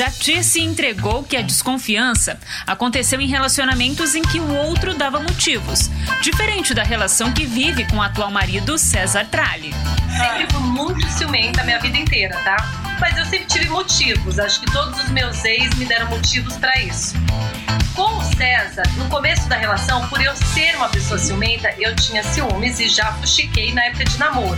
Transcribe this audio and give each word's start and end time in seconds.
Jati 0.00 0.42
se 0.42 0.62
entregou 0.62 1.22
que 1.22 1.36
a 1.36 1.42
desconfiança 1.42 2.40
aconteceu 2.66 3.20
em 3.20 3.26
relacionamentos 3.26 4.14
em 4.14 4.22
que 4.22 4.40
o 4.40 4.54
outro 4.54 4.94
dava 4.94 5.20
motivos, 5.20 5.90
diferente 6.22 6.72
da 6.72 6.82
relação 6.82 7.34
que 7.34 7.44
vive 7.44 7.84
com 7.84 7.96
o 7.96 8.02
atual 8.02 8.30
marido 8.30 8.78
César 8.78 9.26
Tralli. 9.26 9.74
Sempre 10.08 10.50
fui 10.50 10.62
muito 10.62 11.06
ciumenta 11.10 11.60
a 11.60 11.64
minha 11.64 11.78
vida 11.78 11.98
inteira, 11.98 12.34
tá? 12.38 12.56
Mas 12.98 13.18
eu 13.18 13.26
sempre 13.26 13.44
tive 13.44 13.68
motivos. 13.68 14.38
Acho 14.38 14.60
que 14.60 14.72
todos 14.72 14.98
os 15.04 15.10
meus 15.10 15.44
ex 15.44 15.74
me 15.74 15.84
deram 15.84 16.08
motivos 16.08 16.56
para 16.56 16.80
isso. 16.80 17.12
Com 17.94 18.16
o 18.16 18.24
César, 18.24 18.84
no 18.96 19.06
começo 19.10 19.46
da 19.50 19.56
relação, 19.56 20.08
por 20.08 20.22
eu 20.22 20.34
ser 20.34 20.76
uma 20.76 20.88
pessoa 20.88 21.18
ciumenta, 21.18 21.74
eu 21.78 21.94
tinha 21.94 22.22
ciúmes 22.22 22.80
e 22.80 22.88
já 22.88 23.12
fuxiquei 23.12 23.74
na 23.74 23.84
época 23.84 24.06
de 24.06 24.18
namoro. 24.18 24.56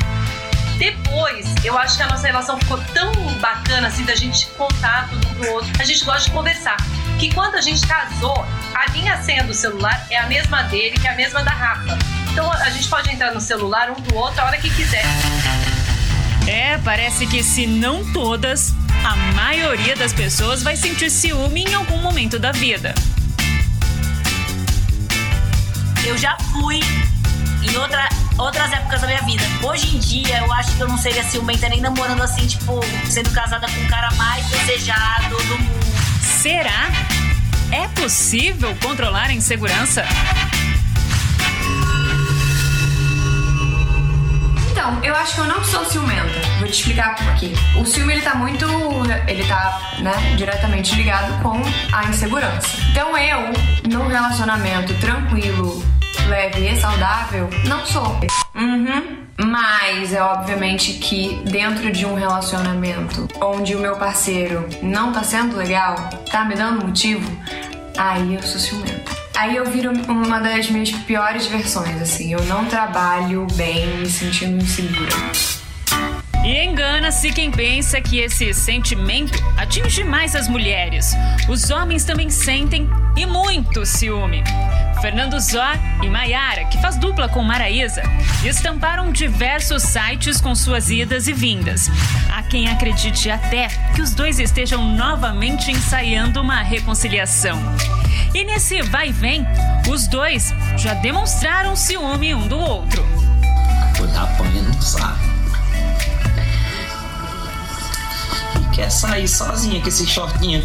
Depois, 0.79 1.47
eu 1.65 1.79
acho 1.79 1.97
que 1.97 2.03
a 2.03 2.09
nossa 2.09 2.27
relação 2.27 2.59
ficou 2.59 2.79
tão 2.93 3.13
bacana, 3.41 3.89
assim, 3.89 4.05
da 4.05 4.15
gente 4.15 4.47
contar 4.59 5.09
tudo 5.09 5.29
um 5.29 5.35
pro 5.35 5.53
outro. 5.53 5.73
A 5.79 5.85
gente 5.85 6.05
gosta 6.05 6.25
de 6.25 6.31
conversar. 6.31 6.77
Que 7.19 7.33
quando 7.33 7.55
a 7.55 7.61
gente 7.61 7.87
casou, 7.87 8.45
a 8.75 8.91
minha 8.91 9.21
senha 9.23 9.45
do 9.45 9.55
celular 9.55 10.07
é 10.11 10.19
a 10.19 10.27
mesma 10.27 10.63
dele, 10.65 10.97
que 10.99 11.07
é 11.07 11.11
a 11.13 11.17
mesma 11.17 11.43
da 11.43 11.51
Rafa. 11.51 11.99
Então 12.33 12.51
a 12.51 12.71
gente 12.71 12.89
pode 12.89 13.11
entrar 13.11 13.33
no 13.33 13.41
celular 13.41 13.91
um 13.91 14.01
do 14.01 14.15
outro 14.17 14.41
a 14.41 14.47
hora 14.47 14.59
que 14.59 14.71
quiser. 14.71 15.05
É, 16.49 16.79
parece 16.79 17.27
que 17.27 17.43
se 17.43 17.67
não 17.67 18.11
todas, 18.13 18.75
a 19.05 19.15
maioria 19.35 19.95
das 19.95 20.13
pessoas 20.13 20.63
vai 20.63 20.77
sentir 20.77 21.11
ciúme 21.11 21.65
em 21.65 21.75
algum 21.75 21.99
momento 21.99 22.39
da 22.39 22.51
vida. 22.51 22.95
Eu 26.05 26.19
já 26.19 26.37
fui 26.53 26.81
em 27.63 27.77
outra, 27.77 28.09
outras 28.43 28.73
épocas 28.73 29.01
da 29.01 29.07
minha 29.07 29.23
vida. 29.23 29.43
Hoje 29.63 29.97
em 29.97 29.99
dia, 30.01 30.39
eu 30.39 30.53
acho 30.53 30.77
que 30.77 30.81
eu 30.81 30.89
não 30.89 30.99
seria 30.99 31.23
ciumenta 31.23 31.69
nem 31.69 31.81
namorando 31.81 32.23
assim, 32.23 32.47
tipo, 32.47 32.81
sendo 33.09 33.31
casada 33.31 33.67
com 33.69 33.81
o 33.81 33.89
cara 33.89 34.11
mais 34.15 34.45
desejado 34.47 35.37
do 35.37 35.59
mundo. 35.59 35.87
Será? 36.21 36.91
É 37.71 37.87
possível 37.89 38.77
controlar 38.83 39.27
a 39.27 39.33
insegurança? 39.33 40.05
Então, 44.73 44.99
eu 45.05 45.15
acho 45.15 45.35
que 45.35 45.41
eu 45.41 45.47
não 45.47 45.63
sou 45.65 45.85
ciumenta. 45.85 46.41
Vou 46.59 46.67
te 46.67 46.81
explicar 46.81 47.15
por 47.15 47.35
quê. 47.37 47.53
O 47.77 47.87
ciúme, 47.87 48.15
ele 48.15 48.23
tá 48.23 48.35
muito... 48.35 48.67
Ele 49.29 49.45
tá, 49.45 49.95
né, 50.01 50.35
diretamente 50.37 50.97
ligado 50.97 51.41
com 51.43 51.63
a 51.93 52.05
insegurança. 52.07 52.77
Então, 52.91 53.17
eu, 53.17 53.53
num 53.89 54.09
relacionamento 54.09 54.93
tranquilo, 54.95 55.92
leve 56.29 56.69
e 56.69 56.81
saudável, 56.81 57.49
não 57.67 57.85
sou. 57.85 58.19
Uhum. 58.55 59.23
Mas 59.39 60.13
é 60.13 60.23
obviamente 60.23 60.95
que 60.95 61.41
dentro 61.45 61.91
de 61.91 62.07
um 62.07 62.15
relacionamento 62.15 63.29
onde 63.41 63.75
o 63.75 63.79
meu 63.79 63.97
parceiro 63.97 64.69
não 64.83 65.13
tá 65.13 65.23
sendo 65.23 65.57
legal, 65.57 65.97
tá 66.31 66.45
me 66.45 66.55
dando 66.55 66.87
motivo, 66.87 67.31
aí 67.97 68.35
eu 68.35 68.43
sou 68.43 68.61
ciumenta. 68.61 69.13
Aí 69.37 69.57
eu 69.57 69.65
viro 69.65 69.93
uma 70.09 70.39
das 70.41 70.71
minhas 70.71 70.91
piores 70.91 71.47
versões, 71.47 72.01
assim. 72.01 72.33
Eu 72.33 72.43
não 72.45 72.67
trabalho 72.67 73.47
bem 73.55 73.87
me 73.99 74.09
sentindo 74.09 74.63
insegura. 74.63 75.11
E 76.45 76.65
engana-se 76.65 77.33
quem 77.33 77.51
pensa 77.51 78.01
que 78.01 78.19
esse 78.19 78.53
sentimento 78.53 79.33
atinge 79.57 80.05
mais 80.05 80.35
as 80.35 80.49
mulheres. 80.49 81.13
Os 81.49 81.71
homens 81.71 82.05
também 82.05 82.29
sentem 82.31 82.91
e 83.17 83.25
muito 83.25 83.87
ciúme. 83.87 84.43
Fernando 85.03 85.41
Zó 85.41 85.73
e 86.01 86.09
Maiara, 86.09 86.65
que 86.67 86.81
faz 86.81 86.97
dupla 86.97 87.29
com 87.29 87.43
Maraísa, 87.43 88.05
estamparam 88.45 89.11
diversos 89.11 89.83
sites 89.83 90.41
com 90.41 90.55
suas 90.55 90.91
idas 90.91 91.27
e 91.27 91.33
vindas. 91.33 91.91
Há 92.33 92.41
quem 92.45 92.69
acredite 92.69 93.29
até 93.29 93.67
que 93.97 94.01
os 94.01 94.15
dois 94.15 94.39
estejam 94.39 94.95
novamente 94.95 95.73
ensaiando 95.73 96.41
uma 96.41 96.63
reconciliação. 96.63 97.59
E 98.33 98.45
nesse 98.45 98.81
vai 98.81 99.09
e 99.09 99.13
vem, 99.13 99.45
os 99.91 100.07
dois 100.07 100.55
já 100.77 100.95
demonstraram 100.95 101.75
ciúme 101.75 102.33
um 102.33 102.47
do 102.47 102.61
outro. 102.61 103.05
Quando 103.97 104.17
apanha, 104.17 104.63
não 104.63 104.81
sabe. 104.81 105.19
E 108.61 108.75
quer 108.77 108.89
sair 108.89 109.27
sozinha 109.27 109.81
com 109.81 109.89
esse 109.89 110.07
shortinho. 110.07 110.63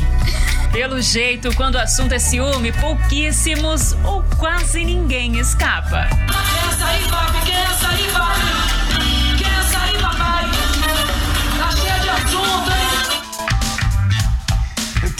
Pelo 0.71 1.01
jeito, 1.01 1.55
quando 1.55 1.75
o 1.75 1.79
assunto 1.79 2.13
é 2.13 2.19
ciúme, 2.19 2.71
pouquíssimos 2.71 3.93
ou 4.03 4.23
quase 4.37 4.83
ninguém 4.85 5.39
escapa. 5.39 6.07
Quer 6.07 6.73
sair, 6.77 7.07
papi? 7.09 7.45
Quer 7.45 7.73
sair, 7.73 8.11
papi? 8.11 9.37
Quer 9.37 9.63
sair, 9.71 10.01
papai? 10.01 10.45
Tá 11.57 11.71
cheio 11.71 12.01
de 12.01 12.09
assunto, 12.09 12.71
hein? 12.71 12.87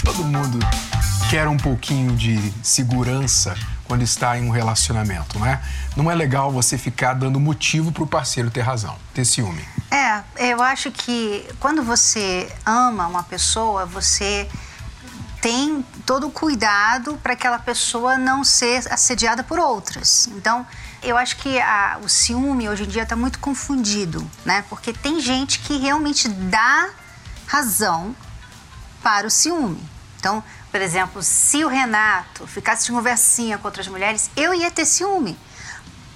Todo 0.03 0.23
mundo 0.23 0.59
quer 1.29 1.47
um 1.47 1.57
pouquinho 1.57 2.15
de 2.15 2.53
segurança 2.61 3.55
quando 3.85 4.03
está 4.03 4.37
em 4.37 4.47
um 4.47 4.51
relacionamento, 4.51 5.39
né? 5.39 5.61
Não 5.95 6.11
é 6.11 6.15
legal 6.15 6.51
você 6.51 6.77
ficar 6.77 7.13
dando 7.13 7.39
motivo 7.39 7.91
para 7.91 8.03
o 8.03 8.07
parceiro 8.07 8.51
ter 8.51 8.61
razão, 8.61 8.95
ter 9.13 9.25
ciúme. 9.25 9.65
É, 9.89 10.21
eu 10.51 10.61
acho 10.61 10.91
que 10.91 11.47
quando 11.59 11.81
você 11.81 12.51
ama 12.65 13.07
uma 13.07 13.23
pessoa, 13.23 13.85
você 13.85 14.47
tem 15.47 15.81
todo 16.05 16.27
o 16.27 16.29
cuidado 16.29 17.17
para 17.23 17.31
aquela 17.31 17.57
pessoa 17.57 18.17
não 18.17 18.43
ser 18.43 18.85
assediada 18.91 19.45
por 19.45 19.57
outras. 19.57 20.27
Então, 20.33 20.67
eu 21.01 21.15
acho 21.15 21.37
que 21.37 21.57
a, 21.57 21.99
o 22.03 22.09
ciúme 22.09 22.67
hoje 22.67 22.83
em 22.83 22.87
dia 22.87 23.03
está 23.03 23.15
muito 23.15 23.39
confundido, 23.39 24.29
né? 24.43 24.65
Porque 24.67 24.91
tem 24.91 25.21
gente 25.21 25.59
que 25.59 25.77
realmente 25.77 26.27
dá 26.27 26.89
razão 27.45 28.13
para 29.01 29.25
o 29.25 29.29
ciúme. 29.29 29.81
Então, 30.19 30.43
por 30.69 30.81
exemplo, 30.81 31.23
se 31.23 31.63
o 31.63 31.69
Renato 31.69 32.45
ficasse 32.45 32.83
de 32.83 32.91
conversinha 32.91 33.57
com 33.57 33.69
outras 33.69 33.87
mulheres, 33.87 34.29
eu 34.35 34.53
ia 34.53 34.69
ter 34.69 34.85
ciúme. 34.85 35.39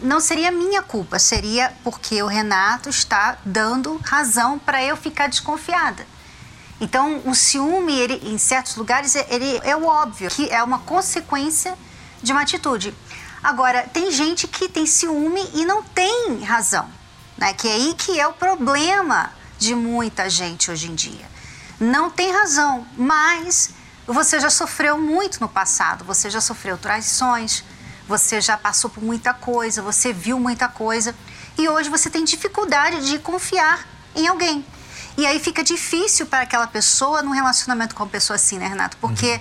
Não 0.02 0.20
seria 0.20 0.52
minha 0.52 0.82
culpa, 0.82 1.18
seria 1.18 1.72
porque 1.86 2.22
o 2.22 2.28
Renato 2.28 2.90
está 2.90 3.38
dando 3.46 3.96
razão 4.04 4.60
para 4.60 4.84
eu 4.84 4.98
ficar 4.98 5.28
desconfiada. 5.28 6.06
Então, 6.82 7.22
o 7.26 7.36
ciúme, 7.36 7.94
ele, 7.94 8.16
em 8.24 8.40
certos 8.40 8.76
lugares, 8.76 9.14
ele 9.14 9.62
é 9.64 9.76
o 9.76 9.86
óbvio, 9.86 10.32
que 10.32 10.50
é 10.50 10.64
uma 10.64 10.80
consequência 10.80 11.78
de 12.24 12.32
uma 12.32 12.42
atitude. 12.42 12.92
Agora, 13.44 13.84
tem 13.84 14.12
gente 14.12 14.48
que 14.48 14.68
tem 14.68 14.88
ciúme 14.88 15.48
e 15.54 15.64
não 15.64 15.84
tem 15.84 16.44
razão, 16.44 16.90
né? 17.38 17.54
Que 17.54 17.68
é 17.68 17.74
aí 17.74 17.94
que 17.94 18.20
é 18.20 18.28
o 18.28 18.34
problema 18.34 19.32
de 19.60 19.76
muita 19.76 20.28
gente 20.28 20.72
hoje 20.72 20.90
em 20.90 20.96
dia. 20.96 21.30
Não 21.80 22.10
tem 22.10 22.32
razão, 22.32 22.86
mas 22.98 23.70
você 24.08 24.40
já 24.40 24.50
sofreu 24.50 24.98
muito 24.98 25.40
no 25.40 25.48
passado, 25.48 26.04
você 26.04 26.32
já 26.32 26.42
sofreu 26.42 26.80
traições, 26.80 27.64
você 28.08 28.42
já 28.42 28.58
passou 28.58 28.90
por 28.90 29.04
muita 29.04 29.36
coisa, 29.36 29.84
você 29.84 30.12
viu 30.12 30.40
muita 30.40 30.68
coisa 30.68 31.16
e 31.60 31.70
hoje 31.70 31.90
você 31.90 32.10
tem 32.10 32.24
dificuldade 32.24 33.06
de 33.08 33.20
confiar 33.20 33.88
em 34.16 34.28
alguém. 34.28 34.66
E 35.18 35.26
aí 35.26 35.40
fica 35.40 35.64
difícil 35.64 36.26
para 36.26 36.42
aquela 36.42 36.68
pessoa 36.68 37.22
num 37.22 37.32
relacionamento 37.32 37.96
com 37.96 38.04
uma 38.04 38.10
pessoa 38.10 38.36
assim, 38.36 38.58
né, 38.58 38.68
Renato? 38.68 38.98
Porque 38.98 39.34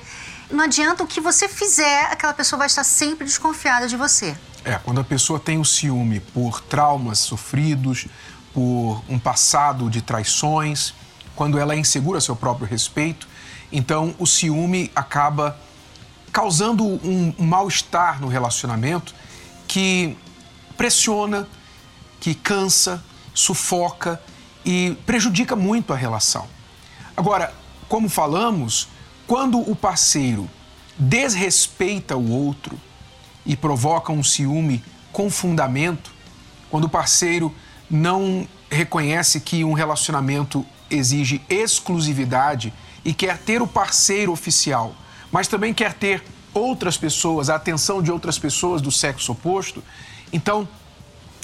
uhum. 0.50 0.56
não 0.56 0.64
adianta 0.64 1.03
o 1.03 1.06
que 1.06 1.20
você 1.20 1.48
fizer, 1.48 2.04
aquela 2.10 2.34
pessoa 2.34 2.58
vai 2.58 2.66
estar 2.66 2.84
sempre 2.84 3.25
desconfiada 3.25 3.86
de 3.86 3.97
você. 3.97 4.36
É, 4.64 4.75
quando 4.76 5.00
a 5.00 5.04
pessoa 5.04 5.41
tem 5.41 5.58
o 5.58 5.64
ciúme 5.64 6.20
por 6.20 6.60
traumas 6.60 7.19
sofridos, 7.19 8.06
por 8.53 9.03
um 9.08 9.19
passado 9.19 9.88
de 9.88 10.02
traições, 10.02 10.93
quando 11.34 11.58
ela 11.58 11.75
é 11.75 11.78
insegura 11.78 12.19
a 12.19 12.20
seu 12.20 12.37
próprio 12.37 12.67
respeito, 12.67 13.26
então 13.72 14.14
o 14.19 14.26
ciúme 14.26 14.90
acaba 14.94 15.58
causando 16.32 16.84
um, 16.84 17.34
mal-estar 17.38 18.20
no 18.20 18.28
relacionamento 18.28 19.14
que 19.67 20.17
pressiona, 20.76 21.49
que 22.20 22.34
cansa, 22.34 23.02
sufoca 23.32 24.20
e 24.64 24.96
prejudica 25.06 25.56
muito 25.56 25.92
a 25.92 25.96
relação. 25.96 26.46
Agora, 27.16 27.52
como 27.88 28.08
falamos, 28.08 28.88
quando 29.26 29.58
o 29.58 29.74
parceiro 29.74 30.48
desrespeita 30.98 32.16
o 32.16 32.30
outro 32.30 32.78
e 33.44 33.56
provoca 33.56 34.12
um 34.12 34.22
ciúme 34.22 34.82
com 35.12 35.30
fundamento, 35.30 36.12
quando 36.70 36.84
o 36.84 36.88
parceiro 36.88 37.54
não 37.90 38.46
reconhece 38.70 39.40
que 39.40 39.64
um 39.64 39.72
relacionamento 39.72 40.64
exige 40.90 41.40
exclusividade 41.48 42.72
e 43.04 43.14
quer 43.14 43.38
ter 43.38 43.62
o 43.62 43.66
parceiro 43.66 44.32
oficial, 44.32 44.94
mas 45.32 45.48
também 45.48 45.72
quer 45.72 45.94
ter 45.94 46.22
outras 46.52 46.96
pessoas, 46.96 47.48
a 47.48 47.54
atenção 47.54 48.02
de 48.02 48.10
outras 48.10 48.38
pessoas 48.38 48.82
do 48.82 48.90
sexo 48.90 49.32
oposto, 49.32 49.82
então 50.32 50.68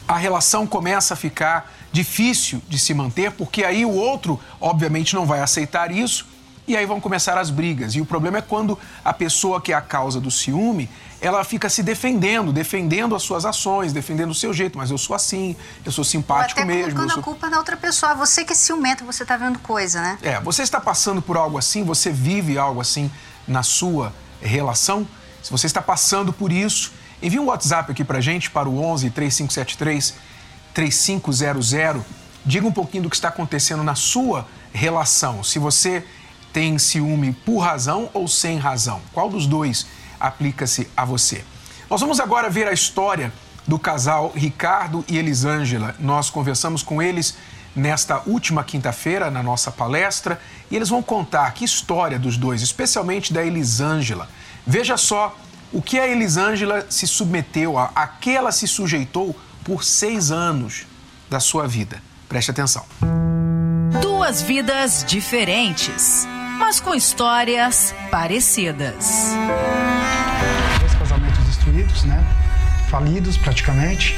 a 0.07 0.17
relação 0.17 0.67
começa 0.67 1.15
a 1.15 1.17
ficar 1.17 1.73
difícil 1.93 2.63
de 2.69 2.79
se 2.79 2.93
manter, 2.95 3.33
porque 3.33 3.65
aí 3.65 3.85
o 3.85 3.93
outro, 3.93 4.41
obviamente, 4.61 5.15
não 5.15 5.27
vai 5.27 5.41
aceitar 5.41 5.91
isso 5.91 6.27
e 6.69 6.77
aí 6.77 6.85
vão 6.85 7.01
começar 7.01 7.39
as 7.39 7.49
brigas. 7.49 7.95
E 7.95 8.01
o 8.01 8.07
problema 8.07 8.39
é 8.39 8.43
quando 8.43 8.79
a 9.05 9.13
pessoa 9.13 9.61
que 9.61 9.73
é 9.73 9.77
a 9.77 9.81
causa 9.81 10.21
do 10.21 10.31
ciúme, 10.31 10.91
ela 11.21 11.43
fica 11.45 11.69
se 11.69 11.83
defendendo, 11.83 12.53
defendendo 12.53 13.15
as 13.15 13.23
suas 13.23 13.45
ações, 13.45 13.93
defendendo 13.93 14.31
o 14.31 14.35
seu 14.35 14.53
jeito. 14.53 14.77
Mas 14.77 14.91
eu 14.91 14.99
sou 14.99 15.15
assim, 15.15 15.57
eu 15.85 15.93
sou 15.93 16.05
simpático 16.05 16.61
Ou 16.61 16.65
até 16.65 16.75
mesmo. 16.75 16.93
colocando 16.93 17.13
sou... 17.13 17.21
a 17.21 17.25
culpa 17.25 17.49
na 17.49 17.59
outra 17.59 17.77
pessoa. 17.77 18.15
Você 18.15 18.45
que 18.45 18.53
é 18.53 18.57
ciumento, 18.57 19.05
você 19.05 19.25
tá 19.25 19.37
vendo 19.37 19.59
coisa, 19.61 20.01
né? 20.01 20.19
É, 20.23 20.41
você 20.41 20.63
está 20.63 20.81
passando 20.81 21.23
por 21.23 21.37
algo 21.37 21.57
assim, 21.57 21.85
você 21.85 22.11
vive 22.11 22.59
algo 22.59 22.81
assim 22.81 23.11
na 23.47 23.63
sua 23.63 24.13
relação? 24.41 25.07
Se 25.43 25.51
você 25.51 25.67
está 25.67 25.81
passando 25.81 26.33
por 26.33 26.51
isso, 26.51 26.93
envie 27.23 27.39
um 27.39 27.47
WhatsApp 27.47 27.91
aqui 27.93 28.05
pra 28.05 28.21
gente 28.21 28.51
para 28.51 28.69
o 28.69 28.83
11 28.83 29.11
3573 29.11 30.15
3500. 30.75 31.71
Diga 32.45 32.67
um 32.67 32.73
pouquinho 32.73 33.05
do 33.05 33.11
que 33.11 33.17
está 33.17 33.29
acontecendo 33.29 33.83
na 33.83 33.95
sua 33.95 34.47
relação. 34.73 35.43
Se 35.43 35.59
você 35.59 36.05
tem 36.53 36.79
ciúme 36.79 37.33
por 37.33 37.59
razão 37.59 38.09
ou 38.15 38.29
sem 38.29 38.59
razão? 38.59 39.01
Qual 39.13 39.29
dos 39.29 39.47
dois 39.47 39.87
aplica-se 40.19 40.89
a 40.97 41.05
você? 41.05 41.45
Nós 41.91 42.01
vamos 42.01 42.21
agora 42.21 42.49
ver 42.49 42.67
a 42.67 42.73
história 42.73 43.33
do 43.67 43.79
casal 43.79 44.33
Ricardo 44.35 45.05
e 45.09 45.19
Elisângela. 45.19 45.95
Nós 45.99 46.31
conversamos 46.31 46.83
com 46.83 47.03
eles 47.03 47.37
nesta 47.75 48.23
última 48.27 48.65
quinta-feira 48.65 49.31
na 49.31 49.43
nossa 49.43 49.71
palestra 49.71 50.41
e 50.71 50.77
eles 50.77 50.89
vão 50.89 51.03
contar 51.03 51.53
que 51.53 51.65
história 51.65 52.19
dos 52.19 52.37
dois, 52.37 52.63
especialmente 52.63 53.33
da 53.33 53.45
Elisângela. 53.45 54.29
Veja 54.67 54.97
só 54.97 55.37
o 55.77 55.83
que 55.83 55.99
a 55.99 56.09
Elisângela 56.09 56.87
se 56.89 57.07
submeteu 57.07 57.77
a, 57.77 57.91
a 57.95 58.07
que 58.07 58.31
ela 58.31 58.51
se 58.51 58.67
sujeitou 58.67 59.37
por 59.63 59.85
seis 59.85 60.31
anos 60.31 60.87
da 61.29 61.39
sua 61.39 61.69
vida. 61.69 62.03
Preste 62.31 62.51
atenção. 62.51 62.83
Duas 64.01 64.41
vidas 64.41 65.05
diferentes, 65.07 66.27
mas 66.59 66.81
com 66.81 66.95
histórias 66.95 67.95
parecidas. 68.11 69.35
Dois 70.81 70.95
casamentos 70.95 71.45
destruídos, 71.45 72.05
né? 72.05 72.25
Falidos 72.89 73.37
praticamente. 73.37 74.17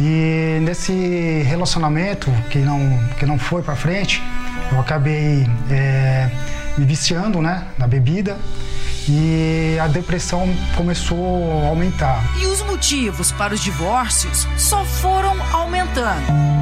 E 0.00 0.58
nesse 0.62 1.44
relacionamento 1.46 2.28
que 2.50 2.58
não, 2.58 2.80
que 3.20 3.24
não 3.24 3.38
foi 3.38 3.62
para 3.62 3.76
frente, 3.76 4.20
eu 4.72 4.80
acabei 4.80 5.46
é, 5.70 6.28
me 6.76 6.84
viciando 6.84 7.40
né, 7.40 7.68
na 7.78 7.86
bebida 7.86 8.36
e 9.08 9.78
a 9.78 9.86
depressão 9.86 10.48
começou 10.76 11.64
a 11.64 11.68
aumentar. 11.68 12.22
E 12.40 12.46
os 12.46 12.62
motivos 12.62 13.32
para 13.32 13.54
os 13.54 13.60
divórcios 13.60 14.46
só 14.56 14.84
foram 14.84 15.36
aumentando. 15.52 16.58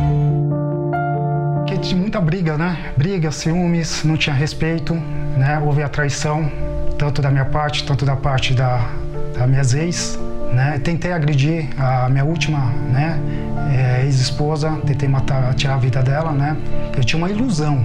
Muita 2.17 2.21
briga, 2.21 2.57
né? 2.57 2.95
Briga, 2.97 3.31
ciúmes, 3.31 4.03
não 4.03 4.17
tinha 4.17 4.35
respeito, 4.35 4.95
né? 5.37 5.61
Houve 5.63 5.83
a 5.83 5.89
traição, 5.89 6.51
tanto 6.97 7.21
da 7.21 7.31
minha 7.31 7.45
parte, 7.45 7.85
tanto 7.85 8.07
da 8.07 8.17
parte 8.17 8.55
da, 8.55 8.89
da 9.37 9.47
minhas 9.47 9.75
ex. 9.75 10.19
Né? 10.51 10.81
Tentei 10.83 11.13
agredir 11.13 11.69
a 11.77 12.09
minha 12.09 12.25
última 12.25 12.71
né, 12.91 13.21
é, 13.71 14.05
ex-esposa, 14.05 14.71
tentei 14.87 15.07
matar, 15.09 15.53
tirar 15.55 15.75
a 15.75 15.77
vida 15.77 16.03
dela, 16.03 16.33
né? 16.33 16.57
Eu 16.97 17.05
tinha 17.05 17.19
uma 17.19 17.29
ilusão. 17.29 17.85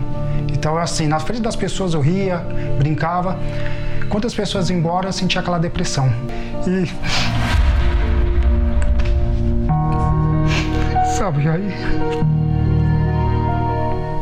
Então, 0.54 0.78
assim, 0.78 1.08
na 1.08 1.20
frente 1.20 1.42
das 1.42 1.58
pessoas 1.58 1.94
eu 1.94 2.00
ria, 2.00 2.38
brincava. 2.78 3.38
Quando 4.12 4.28
as 4.28 4.34
pessoas 4.34 4.70
embora, 4.70 5.08
eu 5.08 5.14
aquela 5.40 5.58
depressão. 5.58 6.12
E. 6.68 6.86
Sabe, 11.18 11.48
aí. 11.48 11.74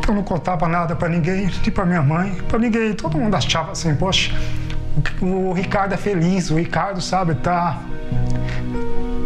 Eu 0.06 0.14
não 0.14 0.22
contava 0.22 0.68
nada 0.68 0.94
para 0.94 1.08
ninguém, 1.08 1.50
nem 1.62 1.70
para 1.72 1.84
minha 1.84 2.02
mãe, 2.02 2.36
para 2.48 2.60
ninguém. 2.60 2.94
Todo 2.94 3.18
mundo 3.18 3.34
achava 3.34 3.72
assim, 3.72 3.92
poxa, 3.96 4.32
o 5.20 5.52
Ricardo 5.52 5.92
é 5.92 5.96
feliz, 5.96 6.50
o 6.50 6.56
Ricardo, 6.56 7.00
sabe, 7.00 7.34
tá 7.34 7.80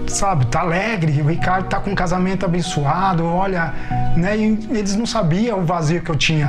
sabe, 0.07 0.47
tá 0.47 0.61
alegre, 0.61 1.21
o 1.21 1.27
Ricardo 1.27 1.69
tá 1.69 1.79
com 1.79 1.91
um 1.91 1.95
casamento 1.95 2.47
abençoado, 2.47 3.27
olha, 3.27 3.75
né? 4.17 4.37
E 4.37 4.59
eles 4.71 4.97
não 4.97 5.05
sabiam 5.05 5.59
o 5.61 5.65
vazio 5.65 6.01
que 6.01 6.11
eu 6.11 6.17
tinha 6.17 6.47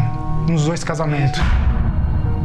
nos 0.48 0.66
dois 0.66 0.84
casamentos. 0.86 1.42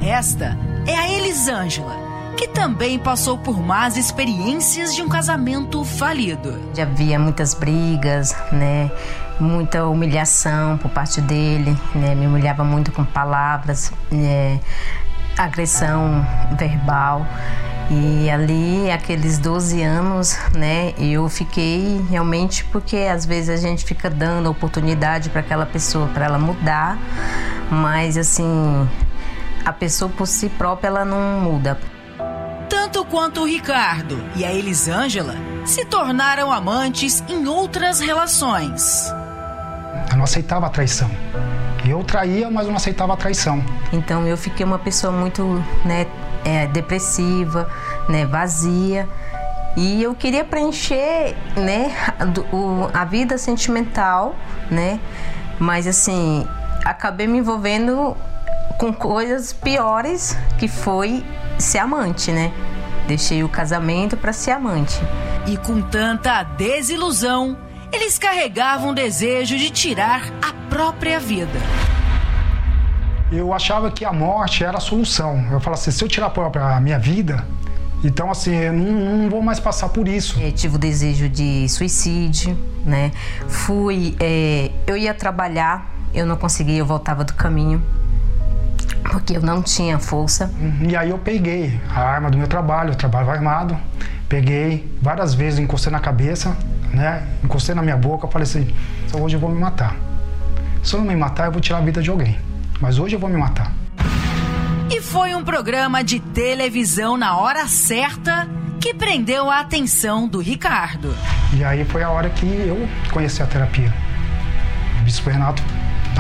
Esta 0.03 0.57
é 0.87 0.97
a 0.97 1.09
Elisângela, 1.11 1.97
que 2.37 2.49
também 2.49 2.99
passou 2.99 3.38
por 3.38 3.61
más 3.61 3.97
experiências 3.97 4.94
de 4.94 5.03
um 5.03 5.09
casamento 5.09 5.85
falido. 5.85 6.59
Já 6.75 6.85
havia 6.85 7.19
muitas 7.19 7.55
brigas, 7.55 8.35
né? 8.53 8.91
Muita 9.38 9.87
humilhação 9.87 10.77
por 10.79 10.91
parte 10.91 11.21
dele, 11.21 11.77
né? 11.94 12.15
Me 12.15 12.27
humilhava 12.27 12.65
muito 12.65 12.93
com 12.93 13.05
palavras, 13.05 13.93
né? 14.11 14.61
agressão 15.37 16.27
verbal. 16.56 17.26
E 17.91 18.31
ali, 18.31 18.88
aqueles 18.91 19.38
12 19.38 19.83
anos, 19.83 20.38
né, 20.55 20.94
eu 20.97 21.29
fiquei 21.29 22.00
realmente 22.09 22.65
porque 22.67 22.97
às 22.97 23.26
vezes 23.26 23.50
a 23.50 23.56
gente 23.56 23.85
fica 23.85 24.09
dando 24.09 24.49
oportunidade 24.49 25.29
para 25.29 25.41
aquela 25.41 25.67
pessoa, 25.67 26.06
para 26.06 26.26
ela 26.26 26.38
mudar, 26.38 26.97
mas 27.69 28.17
assim, 28.17 28.88
a 29.65 29.73
pessoa 29.73 30.11
por 30.11 30.27
si 30.27 30.49
própria 30.49 30.89
ela 30.89 31.05
não 31.05 31.41
muda. 31.41 31.79
Tanto 32.69 33.05
quanto 33.05 33.43
o 33.43 33.47
Ricardo 33.47 34.23
e 34.37 34.45
a 34.45 34.53
Elisângela 34.53 35.35
se 35.65 35.85
tornaram 35.85 36.51
amantes 36.53 37.23
em 37.29 37.47
outras 37.47 38.01
relações. 38.01 39.12
Eu 40.11 40.17
não 40.17 40.25
aceitava 40.25 40.67
a 40.67 40.71
traição. 40.71 41.11
Eu 41.85 42.05
traía, 42.05 42.51
mas 42.51 42.65
eu 42.65 42.71
não 42.71 42.77
aceitava 42.77 43.15
a 43.15 43.17
traição. 43.17 43.65
Então 43.93 44.27
eu 44.27 44.37
fiquei 44.37 44.65
uma 44.65 44.79
pessoa 44.79 45.12
muito 45.12 45.62
né, 45.85 46.07
é, 46.45 46.67
depressiva, 46.67 47.69
né, 48.09 48.27
vazia. 48.27 49.09
E 49.77 50.03
eu 50.03 50.15
queria 50.15 50.45
preencher 50.45 51.37
né, 51.57 51.95
a, 52.19 52.55
o, 52.55 52.91
a 52.93 53.05
vida 53.05 53.39
sentimental, 53.39 54.35
né? 54.71 54.99
Mas 55.59 55.87
assim, 55.87 56.47
acabei 56.85 57.27
me 57.27 57.39
envolvendo 57.39 58.17
com 58.81 58.94
coisas 58.94 59.53
piores 59.53 60.35
que 60.59 60.67
foi 60.67 61.23
ser 61.59 61.81
amante, 61.81 62.32
né? 62.32 62.50
Deixei 63.06 63.44
o 63.44 63.49
casamento 63.49 64.17
para 64.17 64.32
ser 64.32 64.53
amante. 64.53 64.99
E 65.47 65.59
com 65.59 65.82
tanta 65.82 66.43
desilusão, 66.43 67.59
eles 67.93 68.19
carregavam 68.19 68.93
o 68.93 68.94
desejo 68.94 69.59
de 69.59 69.69
tirar 69.69 70.23
a 70.41 70.55
própria 70.71 71.21
vida. 71.21 71.59
Eu 73.31 73.52
achava 73.52 73.90
que 73.90 74.02
a 74.02 74.14
morte 74.14 74.64
era 74.64 74.78
a 74.78 74.81
solução. 74.81 75.37
Eu 75.52 75.61
falava 75.61 75.75
assim, 75.75 75.90
se 75.90 76.02
eu 76.02 76.09
tirar 76.09 76.28
a 76.28 76.31
própria 76.31 76.81
minha 76.81 76.99
vida, 76.99 77.47
então 78.02 78.31
assim, 78.31 78.55
eu 78.55 78.73
não, 78.73 79.19
não 79.19 79.28
vou 79.28 79.43
mais 79.43 79.61
passar 79.61 79.90
por 79.90 80.09
isso. 80.09 80.40
Eu 80.40 80.52
tive 80.52 80.76
o 80.76 80.78
desejo 80.78 81.28
de 81.28 81.69
suicídio, 81.69 82.57
né? 82.87 83.12
Fui, 83.47 84.16
é, 84.19 84.71
eu 84.87 84.97
ia 84.97 85.12
trabalhar, 85.12 85.95
eu 86.14 86.25
não 86.25 86.37
conseguia, 86.38 86.78
eu 86.78 86.87
voltava 86.87 87.25
do 87.25 87.35
caminho 87.35 88.00
porque 89.02 89.37
eu 89.37 89.42
não 89.42 89.62
tinha 89.62 89.99
força. 89.99 90.50
E 90.80 90.97
aí 90.97 91.11
eu 91.11 91.19
peguei 91.19 91.80
a 91.95 92.00
arma 92.00 92.30
do 92.30 92.38
meu 92.38 92.47
trabalho, 92.47 92.90
eu 92.90 92.95
trabalho 92.95 93.30
armado, 93.30 93.76
peguei 94.28 94.97
várias 95.00 95.35
vezes, 95.35 95.59
encostei 95.59 95.92
na 95.92 96.00
cabeça, 96.00 96.57
né? 96.92 97.26
Encostei 97.42 97.75
na 97.75 97.83
minha 97.83 97.97
boca, 97.97 98.26
falei 98.28 98.45
assim, 98.45 98.73
hoje 99.12 99.37
eu 99.37 99.40
vou 99.40 99.50
me 99.50 99.61
matar. 99.61 99.97
Se 100.83 100.95
eu 100.95 101.00
não 101.00 101.07
me 101.07 101.16
matar, 101.16 101.47
eu 101.47 101.52
vou 101.52 101.61
tirar 101.61 101.78
a 101.78 101.83
vida 101.83 102.02
de 102.02 102.11
alguém. 102.11 102.38
Mas 102.80 102.99
hoje 102.99 103.14
eu 103.14 103.21
vou 103.21 103.28
me 103.28 103.37
matar. 103.37 103.73
E 104.90 105.00
foi 105.00 105.35
um 105.35 105.45
programa 105.45 106.02
de 106.02 106.19
televisão 106.19 107.16
na 107.16 107.37
hora 107.37 107.69
certa 107.69 108.49
que 108.80 108.95
prendeu 108.95 109.50
a 109.50 109.61
atenção 109.61 110.26
do 110.26 110.40
Ricardo. 110.40 111.14
E 111.52 111.62
aí 111.62 111.85
foi 111.85 112.02
a 112.02 112.09
hora 112.09 112.30
que 112.30 112.47
eu 112.47 112.88
conheci 113.12 113.42
a 113.42 113.47
terapia. 113.47 113.92
O 115.00 115.04
Bispo 115.04 115.28
Renato, 115.28 115.62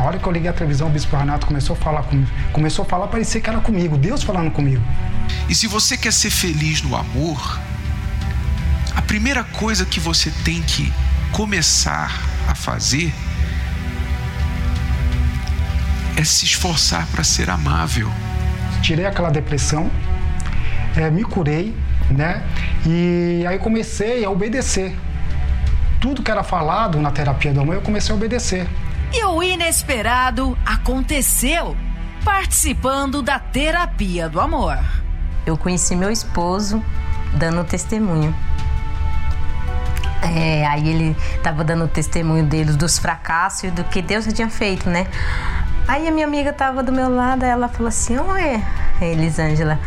na 0.00 0.06
hora 0.06 0.18
que 0.18 0.26
eu 0.26 0.32
liguei 0.32 0.48
a 0.48 0.52
televisão, 0.54 0.88
o 0.88 0.90
Bispo 0.90 1.14
Renato 1.14 1.46
começou 1.46 1.76
a 1.76 1.78
falar 1.78 2.02
comigo. 2.04 2.30
Começou 2.54 2.86
a 2.86 2.88
falar, 2.88 3.06
parecia 3.08 3.38
que 3.38 3.50
era 3.50 3.60
comigo, 3.60 3.98
Deus 3.98 4.22
falando 4.22 4.50
comigo. 4.50 4.82
E 5.46 5.54
se 5.54 5.66
você 5.66 5.94
quer 5.94 6.10
ser 6.10 6.30
feliz 6.30 6.80
no 6.80 6.96
amor, 6.96 7.60
a 8.96 9.02
primeira 9.02 9.44
coisa 9.44 9.84
que 9.84 10.00
você 10.00 10.30
tem 10.42 10.62
que 10.62 10.90
começar 11.32 12.18
a 12.48 12.54
fazer 12.54 13.12
é 16.16 16.24
se 16.24 16.46
esforçar 16.46 17.06
para 17.08 17.22
ser 17.22 17.50
amável. 17.50 18.10
Tirei 18.80 19.04
aquela 19.04 19.28
depressão, 19.28 19.90
é, 20.96 21.10
me 21.10 21.24
curei, 21.24 21.76
né? 22.10 22.42
E 22.86 23.44
aí 23.46 23.58
comecei 23.58 24.24
a 24.24 24.30
obedecer. 24.30 24.96
Tudo 26.00 26.22
que 26.22 26.30
era 26.30 26.42
falado 26.42 26.98
na 26.98 27.10
terapia 27.10 27.52
do 27.52 27.60
amor, 27.60 27.74
eu 27.74 27.82
comecei 27.82 28.14
a 28.14 28.16
obedecer. 28.16 28.66
E 29.12 29.24
o 29.24 29.42
inesperado 29.42 30.56
aconteceu 30.64 31.76
participando 32.24 33.22
da 33.22 33.38
terapia 33.38 34.28
do 34.28 34.40
amor. 34.40 34.78
Eu 35.44 35.56
conheci 35.56 35.96
meu 35.96 36.10
esposo 36.10 36.82
dando 37.34 37.64
testemunho. 37.64 38.34
É, 40.22 40.66
aí 40.66 40.88
ele 40.88 41.16
tava 41.42 41.64
dando 41.64 41.88
testemunho 41.88 42.44
deles 42.44 42.76
dos 42.76 42.98
fracassos 42.98 43.64
e 43.64 43.70
do 43.70 43.82
que 43.84 44.02
Deus 44.02 44.26
tinha 44.26 44.50
feito, 44.50 44.88
né? 44.88 45.06
Aí 45.88 46.06
a 46.06 46.10
minha 46.10 46.26
amiga 46.26 46.52
tava 46.52 46.82
do 46.82 46.92
meu 46.92 47.08
lado, 47.08 47.44
ela 47.44 47.68
falou 47.68 47.88
assim: 47.88 48.16
Oi, 48.18 48.62
Elisângela. 49.00 49.78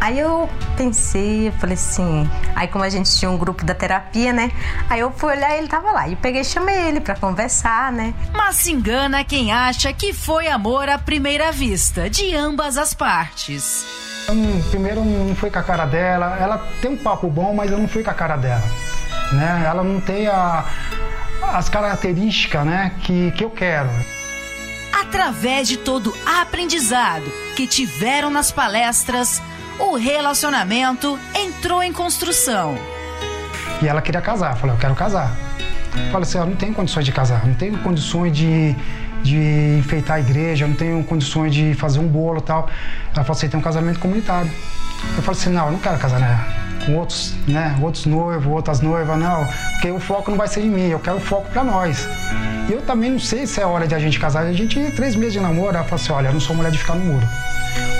Aí 0.00 0.18
eu 0.18 0.48
pensei, 0.78 1.48
eu 1.48 1.52
falei 1.52 1.74
assim. 1.74 2.28
Aí, 2.56 2.66
como 2.66 2.82
a 2.82 2.88
gente 2.88 3.14
tinha 3.14 3.30
um 3.30 3.36
grupo 3.36 3.64
da 3.64 3.74
terapia, 3.74 4.32
né? 4.32 4.50
Aí 4.88 5.00
eu 5.00 5.12
fui 5.12 5.32
olhar 5.32 5.56
ele 5.56 5.68
tava 5.68 5.92
lá. 5.92 6.08
E 6.08 6.16
peguei 6.16 6.40
e 6.40 6.44
chamei 6.44 6.88
ele 6.88 7.00
para 7.00 7.14
conversar, 7.14 7.92
né? 7.92 8.14
Mas 8.32 8.56
se 8.56 8.72
engana 8.72 9.22
quem 9.22 9.52
acha 9.52 9.92
que 9.92 10.14
foi 10.14 10.48
amor 10.48 10.88
à 10.88 10.98
primeira 10.98 11.52
vista, 11.52 12.08
de 12.08 12.34
ambas 12.34 12.78
as 12.78 12.94
partes. 12.94 13.84
Eu, 14.26 14.34
primeiro, 14.70 15.04
não 15.04 15.34
fui 15.34 15.50
com 15.50 15.58
a 15.58 15.62
cara 15.62 15.84
dela. 15.84 16.36
Ela 16.40 16.58
tem 16.80 16.92
um 16.92 16.96
papo 16.96 17.28
bom, 17.28 17.54
mas 17.54 17.70
eu 17.70 17.78
não 17.78 17.88
fui 17.88 18.02
com 18.02 18.10
a 18.10 18.14
cara 18.14 18.36
dela. 18.36 18.64
Né? 19.32 19.64
Ela 19.66 19.84
não 19.84 20.00
tem 20.00 20.26
a, 20.28 20.64
as 21.52 21.68
características 21.68 22.64
né, 22.64 22.92
que, 23.02 23.32
que 23.32 23.44
eu 23.44 23.50
quero. 23.50 23.90
Através 24.92 25.68
de 25.68 25.76
todo 25.76 26.14
aprendizado 26.40 27.30
que 27.54 27.66
tiveram 27.66 28.30
nas 28.30 28.50
palestras, 28.50 29.42
o 29.80 29.96
relacionamento 29.96 31.18
entrou 31.34 31.82
em 31.82 31.92
construção. 31.92 32.76
E 33.82 33.88
ela 33.88 34.02
queria 34.02 34.20
casar. 34.20 34.56
Falei, 34.56 34.76
eu 34.76 34.78
quero 34.78 34.94
casar. 34.94 35.34
Falei 36.12 36.22
assim, 36.22 36.38
eu 36.38 36.46
não 36.46 36.56
tenho 36.56 36.74
condições 36.74 37.04
de 37.04 37.12
casar, 37.12 37.44
não 37.44 37.54
tenho 37.54 37.76
condições 37.78 38.36
de, 38.36 38.76
de 39.22 39.76
enfeitar 39.78 40.18
a 40.18 40.20
igreja, 40.20 40.66
não 40.66 40.74
tenho 40.74 41.02
condições 41.02 41.52
de 41.52 41.74
fazer 41.74 41.98
um 41.98 42.06
bolo 42.06 42.38
e 42.38 42.42
tal. 42.42 42.68
Ela 43.14 43.24
falou 43.24 43.36
assim, 43.36 43.48
tem 43.48 43.58
um 43.58 43.62
casamento 43.62 43.98
comunitário. 43.98 44.50
Eu 45.16 45.22
falei 45.22 45.40
assim, 45.40 45.50
não, 45.50 45.66
eu 45.66 45.72
não 45.72 45.78
quero 45.78 45.98
casar 45.98 46.20
né, 46.20 46.38
com 46.86 46.94
outros, 46.96 47.34
né, 47.48 47.76
outros 47.82 48.06
noivos, 48.06 48.46
outras 48.46 48.80
noivas, 48.80 49.18
não, 49.18 49.46
porque 49.72 49.90
o 49.90 49.98
foco 49.98 50.30
não 50.30 50.38
vai 50.38 50.46
ser 50.46 50.60
em 50.60 50.68
mim, 50.68 50.88
eu 50.88 51.00
quero 51.00 51.16
o 51.16 51.20
foco 51.20 51.50
para 51.50 51.64
nós. 51.64 52.06
E 52.68 52.72
eu 52.72 52.82
também 52.82 53.10
não 53.10 53.18
sei 53.18 53.46
se 53.46 53.60
é 53.60 53.66
hora 53.66 53.88
de 53.88 53.94
a 53.94 53.98
gente 53.98 54.20
casar. 54.20 54.44
A 54.44 54.52
gente, 54.52 54.78
três 54.92 55.16
meses 55.16 55.32
de 55.32 55.40
namoro, 55.40 55.74
ela 55.74 55.84
falou 55.84 55.96
assim, 55.96 56.12
olha, 56.12 56.28
eu 56.28 56.32
não 56.32 56.40
sou 56.40 56.54
mulher 56.54 56.70
de 56.70 56.78
ficar 56.78 56.94
no 56.94 57.04
muro. 57.04 57.26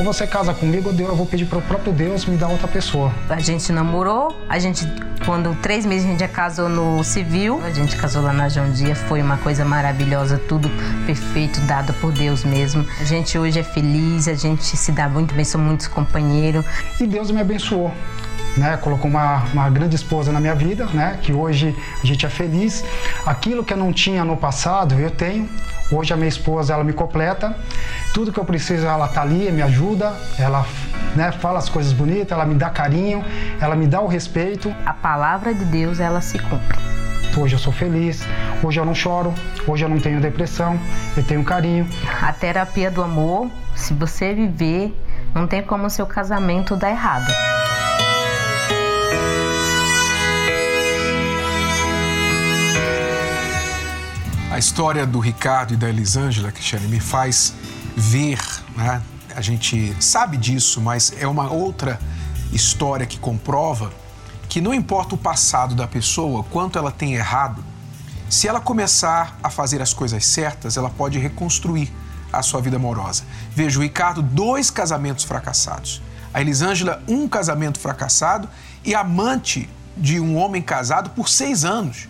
Ou 0.01 0.05
você 0.05 0.27
casa 0.27 0.55
comigo, 0.55 0.89
ou 0.89 0.99
eu 0.99 1.15
vou 1.15 1.27
pedir 1.27 1.45
para 1.45 1.59
o 1.59 1.63
próprio 1.63 1.93
Deus 1.93 2.25
me 2.25 2.35
dar 2.35 2.49
outra 2.49 2.67
pessoa. 2.67 3.13
A 3.29 3.39
gente 3.39 3.71
namorou, 3.71 4.35
a 4.49 4.59
gente, 4.59 4.91
quando 5.27 5.55
três 5.57 5.85
meses 5.85 6.07
a 6.07 6.11
gente 6.11 6.21
já 6.21 6.29
casou 6.29 6.71
no 6.71 7.05
civil, 7.05 7.61
a 7.63 7.71
gente 7.71 7.95
casou 7.99 8.23
lá 8.23 8.33
na 8.33 8.49
João 8.49 8.71
Dia, 8.73 8.97
foi 8.97 9.21
uma 9.21 9.37
coisa 9.37 9.63
maravilhosa, 9.63 10.41
tudo 10.49 10.71
perfeito, 11.05 11.61
dado 11.67 11.93
por 12.01 12.13
Deus 12.13 12.45
mesmo. 12.45 12.83
A 12.99 13.05
gente 13.05 13.39
hoje 13.39 13.59
é 13.59 13.63
feliz, 13.63 14.27
a 14.27 14.33
gente 14.33 14.75
se 14.75 14.91
dá 14.91 15.07
muito 15.07 15.35
bem, 15.35 15.45
somos 15.45 15.67
muitos 15.67 15.87
companheiros. 15.87 16.65
E 16.99 17.07
Deus 17.07 17.31
me 17.31 17.43
abençoou. 17.43 17.93
Né, 18.57 18.79
colocou 18.79 19.09
uma, 19.09 19.45
uma 19.53 19.69
grande 19.69 19.97
esposa 19.97 20.33
na 20.33 20.41
minha 20.41 20.55
vida, 20.55 20.87
né, 20.87 21.19
que 21.23 21.31
hoje 21.31 21.77
a 22.03 22.07
gente 22.07 22.25
é 22.25 22.29
feliz. 22.31 22.83
Aquilo 23.27 23.63
que 23.63 23.75
eu 23.75 23.77
não 23.77 23.93
tinha 23.93 24.25
no 24.25 24.35
passado, 24.35 24.95
eu 24.95 25.11
tenho. 25.11 25.47
Hoje 25.93 26.13
a 26.13 26.17
minha 26.17 26.29
esposa, 26.29 26.73
ela 26.73 26.85
me 26.85 26.93
completa. 26.93 27.55
Tudo 28.15 28.33
que 28.33 28.39
eu 28.39 28.45
preciso, 28.45 28.87
ela 28.87 29.09
tá 29.09 29.23
ali, 29.23 29.51
me 29.51 29.63
ajuda. 29.63 30.15
Ela 30.39 30.65
né, 31.17 31.33
fala 31.33 31.59
as 31.59 31.69
coisas 31.69 31.93
bonitas, 31.93 32.31
ela 32.33 32.47
me 32.47 32.55
dá 32.55 32.71
carinho, 32.71 33.25
ela 33.61 33.75
me 33.75 33.87
dá 33.87 34.01
o 34.01 34.07
respeito. 34.07 34.75
A 34.87 34.93
palavra 34.93 35.53
de 35.53 35.65
Deus, 35.65 35.99
ela 35.99 36.21
se 36.21 36.39
cumpre. 36.39 36.79
Hoje 37.37 37.55
eu 37.55 37.59
sou 37.59 37.73
feliz, 37.73 38.27
hoje 38.63 38.81
eu 38.81 38.85
não 38.85 38.95
choro, 38.95 39.33
hoje 39.67 39.85
eu 39.85 39.89
não 39.89 40.01
tenho 40.01 40.21
depressão, 40.21 40.79
eu 41.17 41.23
tenho 41.23 41.45
carinho. 41.45 41.89
A 42.21 42.33
terapia 42.33 42.91
do 42.91 43.03
amor, 43.03 43.49
se 43.75 43.95
você 43.95 44.35
viver, 44.35 44.93
não 45.33 45.47
tem 45.47 45.63
como 45.63 45.87
o 45.87 45.91
seu 45.91 46.07
casamento 46.07 46.75
dar 46.75 46.91
errado. 46.91 47.33
História 54.61 55.07
do 55.07 55.19
Ricardo 55.19 55.73
e 55.73 55.77
da 55.77 55.89
Elisângela, 55.89 56.53
Cristiane, 56.53 56.87
me 56.87 57.01
faz 57.01 57.55
ver, 57.97 58.39
né? 58.77 59.03
a 59.35 59.41
gente 59.41 59.97
sabe 59.99 60.37
disso, 60.37 60.83
mas 60.83 61.15
é 61.19 61.27
uma 61.27 61.51
outra 61.51 61.99
história 62.53 63.07
que 63.07 63.19
comprova 63.19 63.91
que 64.51 64.61
não 64.61 64.75
importa 64.75 65.15
o 65.15 65.19
passado 65.19 65.75
da 65.75 65.87
pessoa, 65.87 66.45
quanto 66.45 66.79
ela 66.79 66.93
tem 66.93 67.15
errado, 67.15 67.65
se 68.29 68.47
ela 68.49 68.61
começar 68.61 69.39
a 69.43 69.49
fazer 69.49 69.81
as 69.81 69.95
coisas 69.95 70.27
certas, 70.27 70.77
ela 70.77 70.91
pode 70.91 71.19
reconstruir 71.19 71.91
a 72.31 72.43
sua 72.43 72.61
vida 72.61 72.77
amorosa. 72.77 73.23
Veja, 73.53 73.79
o 73.79 73.83
Ricardo, 73.83 74.21
dois 74.21 74.71
casamentos 74.71 75.25
fracassados. 75.25 76.03
A 76.35 76.41
Elisângela, 76.41 77.03
um 77.09 77.27
casamento 77.27 77.81
fracassado 77.81 78.49
e 78.85 78.95
amante 78.95 79.71
de 79.97 80.21
um 80.21 80.37
homem 80.37 80.61
casado 80.61 81.11
por 81.11 81.29
seis 81.29 81.65
anos. 81.65 82.09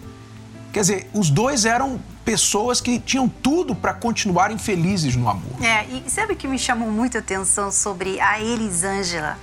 Quer 0.72 0.80
dizer, 0.80 1.10
os 1.12 1.30
dois 1.30 1.64
eram 1.64 2.00
pessoas 2.30 2.80
que 2.80 3.00
tinham 3.00 3.28
tudo 3.28 3.74
para 3.74 3.92
continuarem 3.92 4.56
felizes 4.56 5.16
no 5.16 5.28
amor. 5.28 5.60
É, 5.60 5.84
e 5.86 6.08
sabe 6.08 6.34
o 6.34 6.36
que 6.36 6.46
me 6.46 6.60
chamou 6.60 6.88
muita 6.88 7.18
atenção 7.18 7.72
sobre 7.72 8.20
a 8.20 8.40
Elisângela? 8.40 9.36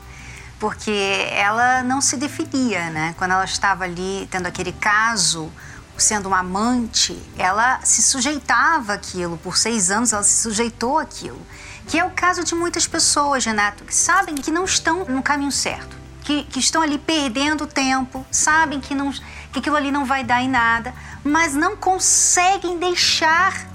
Porque 0.58 1.28
ela 1.32 1.84
não 1.84 2.00
se 2.00 2.16
definia, 2.16 2.90
né? 2.90 3.14
Quando 3.18 3.32
ela 3.32 3.44
estava 3.44 3.84
ali 3.84 4.26
tendo 4.32 4.46
aquele 4.46 4.72
caso, 4.72 5.52
sendo 5.98 6.28
uma 6.28 6.40
amante, 6.40 7.22
ela 7.38 7.82
se 7.84 8.02
sujeitava 8.02 8.94
àquilo. 8.94 9.38
Por 9.38 9.58
seis 9.58 9.92
anos 9.92 10.14
ela 10.14 10.24
se 10.24 10.42
sujeitou 10.44 10.98
àquilo. 10.98 11.42
Que 11.88 12.00
é 12.00 12.06
o 12.06 12.12
caso 12.12 12.42
de 12.42 12.56
muitas 12.56 12.88
pessoas, 12.88 13.44
Renato, 13.44 13.84
que 13.84 13.94
sabem 13.94 14.36
que 14.36 14.50
não 14.50 14.64
estão 14.64 15.04
no 15.04 15.22
caminho 15.22 15.52
certo. 15.52 15.98
Que, 16.22 16.44
que 16.44 16.60
estão 16.60 16.82
ali 16.82 16.98
perdendo 16.98 17.68
tempo, 17.68 18.26
sabem 18.32 18.80
que, 18.80 18.96
não, 18.96 19.12
que 19.52 19.60
aquilo 19.60 19.76
ali 19.76 19.92
não 19.92 20.06
vai 20.06 20.24
dar 20.24 20.42
em 20.42 20.50
nada, 20.50 20.94
mas 21.28 21.54
não 21.54 21.76
conseguem 21.76 22.78
deixar 22.80 23.68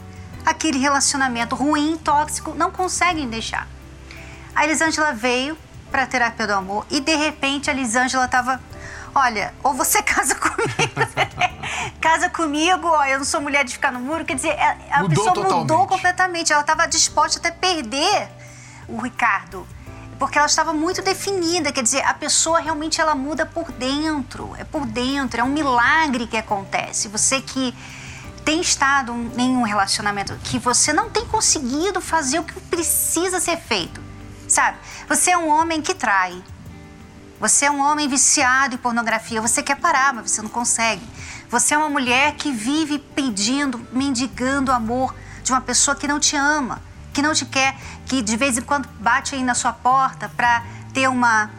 aquele 0.45 0.79
relacionamento 0.79 1.55
ruim, 1.55 1.97
tóxico, 1.97 2.55
não 2.55 2.71
conseguem 2.71 3.29
deixar. 3.29 3.69
A 4.55 4.65
Elisângela 4.65 5.13
veio 5.13 5.57
para 5.91 6.03
a 6.03 6.07
terapia 6.07 6.47
do 6.47 6.55
amor 6.55 6.87
e 6.91 7.01
de 7.01 7.15
repente 7.15 7.71
a 7.71 7.73
Elisângela 7.73 8.25
estava, 8.25 8.61
olha, 9.15 9.55
ou 9.63 9.75
você 9.75 10.03
casa 10.03 10.35
comigo, 10.35 10.95
casa 12.01 12.29
comigo, 12.29 12.89
ó, 12.89 13.05
eu 13.05 13.19
não 13.19 13.25
sou 13.25 13.41
mulher 13.41 13.65
de 13.65 13.75
ficar 13.75 13.93
no 13.93 14.01
muro, 14.01 14.25
quer 14.25 14.35
dizer, 14.35 14.57
a, 14.91 15.03
Mudou 15.03 15.09
pessoa 15.09 15.35
totalmente. 15.35 15.59
mudou 15.59 15.87
completamente, 15.87 16.53
ela 16.53 16.63
estava 16.63 16.87
disposta 16.87 17.39
até 17.39 17.49
a 17.51 17.53
perder 17.53 18.29
o 18.89 18.99
Ricardo. 19.01 19.67
Porque 20.23 20.39
ela 20.39 20.47
estava 20.47 20.73
muito 20.73 21.03
definida, 21.03 21.73
quer 21.73 21.83
dizer, 21.83 22.01
a 22.05 22.15
pessoa 22.15 22.61
realmente 22.61 23.01
ela 23.01 23.13
muda 23.13 23.45
por 23.45 23.73
dentro, 23.73 24.55
é 24.57 24.63
por 24.63 24.87
dentro, 24.87 25.41
é 25.41 25.43
um 25.43 25.49
milagre 25.49 26.29
que 26.29 26.37
acontece. 26.37 27.09
Você 27.09 27.41
que 27.41 27.75
tem 28.45 28.61
estado 28.61 29.13
em 29.37 29.57
um 29.57 29.63
relacionamento 29.63 30.33
que 30.45 30.61
você 30.61 30.93
não 30.93 31.11
tem 31.11 31.27
conseguido 31.27 32.01
fazer 32.01 32.39
o 32.39 32.45
que 32.45 32.53
precisa 32.61 33.41
ser 33.41 33.57
feito, 33.57 34.01
sabe? 34.47 34.79
Você 35.09 35.33
é 35.33 35.37
um 35.37 35.49
homem 35.49 35.83
que 35.83 35.93
trai. 35.93 36.41
Você 37.41 37.65
é 37.65 37.71
um 37.73 37.81
homem 37.81 38.07
viciado 38.07 38.77
em 38.77 38.79
pornografia. 38.79 39.41
Você 39.41 39.61
quer 39.61 39.75
parar, 39.75 40.15
mas 40.15 40.31
você 40.31 40.41
não 40.41 40.49
consegue. 40.49 41.03
Você 41.51 41.75
é 41.75 41.77
uma 41.77 41.91
mulher 41.91 42.37
que 42.37 42.53
vive 42.53 43.01
pedindo, 43.01 43.85
mendigando 43.91 44.71
amor 44.71 45.17
de 45.43 45.51
uma 45.51 45.61
pessoa 45.61 45.97
que 45.97 46.07
não 46.07 46.21
te 46.21 46.37
ama, 46.37 46.81
que 47.13 47.23
não 47.23 47.35
te 47.35 47.45
quer, 47.45 47.77
que 48.07 48.23
de 48.23 48.37
vez 48.37 48.59
em 48.59 48.63
quando 48.63 48.89
bate 49.01 49.35
aí 49.35 49.43
na 49.43 49.55
sua 49.55 49.73
porta 49.73 50.29
para 50.29 50.63
ter 50.93 51.09
uma 51.09 51.51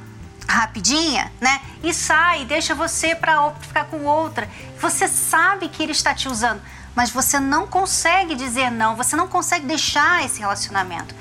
rapidinha, 0.47 1.31
né? 1.39 1.61
E 1.83 1.93
sai, 1.93 2.45
deixa 2.45 2.75
você 2.75 3.15
para 3.15 3.51
ficar 3.61 3.85
com 3.85 4.03
outra. 4.05 4.49
Você 4.79 5.07
sabe 5.07 5.69
que 5.69 5.81
ele 5.81 5.91
está 5.91 6.13
te 6.13 6.27
usando, 6.27 6.61
mas 6.95 7.09
você 7.09 7.39
não 7.39 7.67
consegue 7.67 8.35
dizer 8.35 8.69
não, 8.69 8.95
você 8.95 9.15
não 9.15 9.27
consegue 9.27 9.65
deixar 9.65 10.23
esse 10.25 10.39
relacionamento. 10.39 11.15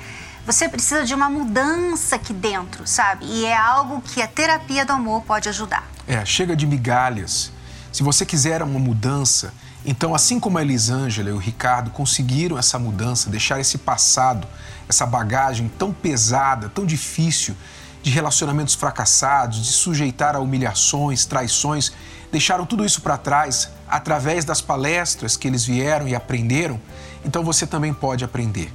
Você 0.45 0.67
precisa 0.67 1.05
de 1.05 1.13
uma 1.13 1.29
mudança 1.29 2.17
aqui 2.17 2.33
dentro, 2.33 2.85
sabe? 2.85 3.25
E 3.25 3.45
é 3.45 3.55
algo 3.55 4.01
que 4.01 4.21
a 4.21 4.27
terapia 4.27 4.85
do 4.85 4.91
amor 4.91 5.23
pode 5.23 5.47
ajudar. 5.47 5.87
É, 6.05 6.23
chega 6.25 6.53
de 6.53 6.67
migalhas. 6.67 7.51
Se 7.93 8.03
você 8.03 8.25
quiser 8.25 8.61
uma 8.61 8.79
mudança, 8.79 9.53
então, 9.85 10.15
assim 10.15 10.39
como 10.39 10.57
a 10.57 10.61
Elisângela 10.61 11.29
e 11.29 11.33
o 11.33 11.37
Ricardo 11.37 11.91
conseguiram 11.91 12.57
essa 12.57 12.79
mudança, 12.79 13.29
deixar 13.29 13.59
esse 13.59 13.77
passado, 13.77 14.47
essa 14.87 15.05
bagagem 15.05 15.69
tão 15.77 15.91
pesada, 15.91 16.69
tão 16.69 16.85
difícil, 16.85 17.55
de 18.01 18.09
relacionamentos 18.09 18.75
fracassados, 18.75 19.63
de 19.63 19.71
sujeitar 19.71 20.35
a 20.35 20.39
humilhações, 20.39 21.25
traições, 21.25 21.91
deixaram 22.31 22.65
tudo 22.65 22.85
isso 22.85 23.01
para 23.01 23.17
trás 23.17 23.69
através 23.87 24.43
das 24.43 24.61
palestras 24.61 25.37
que 25.37 25.47
eles 25.47 25.65
vieram 25.65 26.07
e 26.07 26.15
aprenderam, 26.15 26.79
então 27.23 27.43
você 27.43 27.65
também 27.65 27.93
pode 27.93 28.23
aprender. 28.25 28.71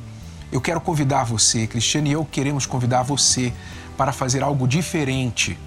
Eu 0.51 0.61
quero 0.61 0.81
convidar 0.81 1.25
você, 1.25 1.67
Cristiane 1.67 2.11
e 2.11 2.13
eu 2.15 2.25
queremos 2.25 2.65
convidar 2.65 3.03
você 3.03 3.53
para 3.99 4.13
fazer 4.13 4.43
algo 4.43 4.67
diferente 4.67 5.59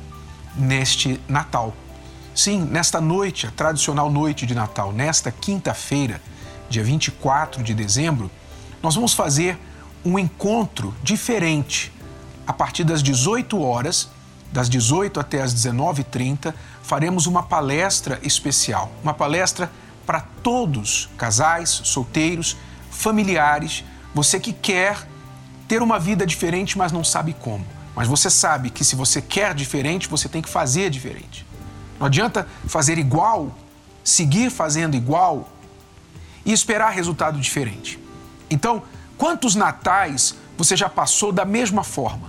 neste 0.55 1.21
Natal. 1.27 1.75
Sim, 2.33 2.61
nesta 2.61 3.01
noite, 3.01 3.45
a 3.45 3.51
tradicional 3.51 4.09
noite 4.09 4.45
de 4.45 4.55
Natal, 4.55 4.93
nesta 4.93 5.31
quinta-feira, 5.31 6.21
dia 6.69 6.83
24 6.83 7.61
de 7.61 7.73
dezembro, 7.73 8.31
nós 8.81 8.95
vamos 8.95 9.13
fazer 9.13 9.59
um 10.03 10.17
encontro 10.17 10.95
diferente. 11.03 11.91
A 12.47 12.53
partir 12.53 12.85
das 12.85 13.03
18 13.03 13.61
horas, 13.61 14.09
das 14.51 14.69
18 14.69 15.19
até 15.19 15.41
as 15.41 15.53
19h30, 15.53 16.53
faremos 16.81 17.27
uma 17.27 17.43
palestra 17.43 18.17
especial. 18.23 18.89
Uma 19.03 19.13
palestra 19.13 19.69
para 20.05 20.21
todos, 20.21 21.09
casais, 21.17 21.69
solteiros, 21.83 22.55
familiares, 22.89 23.83
você 24.15 24.39
que 24.39 24.53
quer 24.53 25.05
ter 25.67 25.81
uma 25.81 25.99
vida 25.99 26.25
diferente, 26.25 26.77
mas 26.77 26.93
não 26.93 27.03
sabe 27.03 27.33
como. 27.33 27.65
Mas 27.93 28.07
você 28.07 28.29
sabe 28.29 28.69
que 28.69 28.85
se 28.85 28.95
você 28.95 29.21
quer 29.21 29.53
diferente, 29.53 30.07
você 30.07 30.29
tem 30.29 30.41
que 30.41 30.49
fazer 30.49 30.89
diferente. 30.89 31.45
Não 32.01 32.07
adianta 32.07 32.47
fazer 32.65 32.97
igual, 32.97 33.55
seguir 34.03 34.49
fazendo 34.49 34.95
igual 34.95 35.47
e 36.43 36.51
esperar 36.51 36.89
resultado 36.89 37.39
diferente. 37.39 37.99
Então, 38.49 38.81
quantos 39.19 39.53
natais 39.53 40.35
você 40.57 40.75
já 40.75 40.89
passou 40.89 41.31
da 41.31 41.45
mesma 41.45 41.83
forma? 41.83 42.27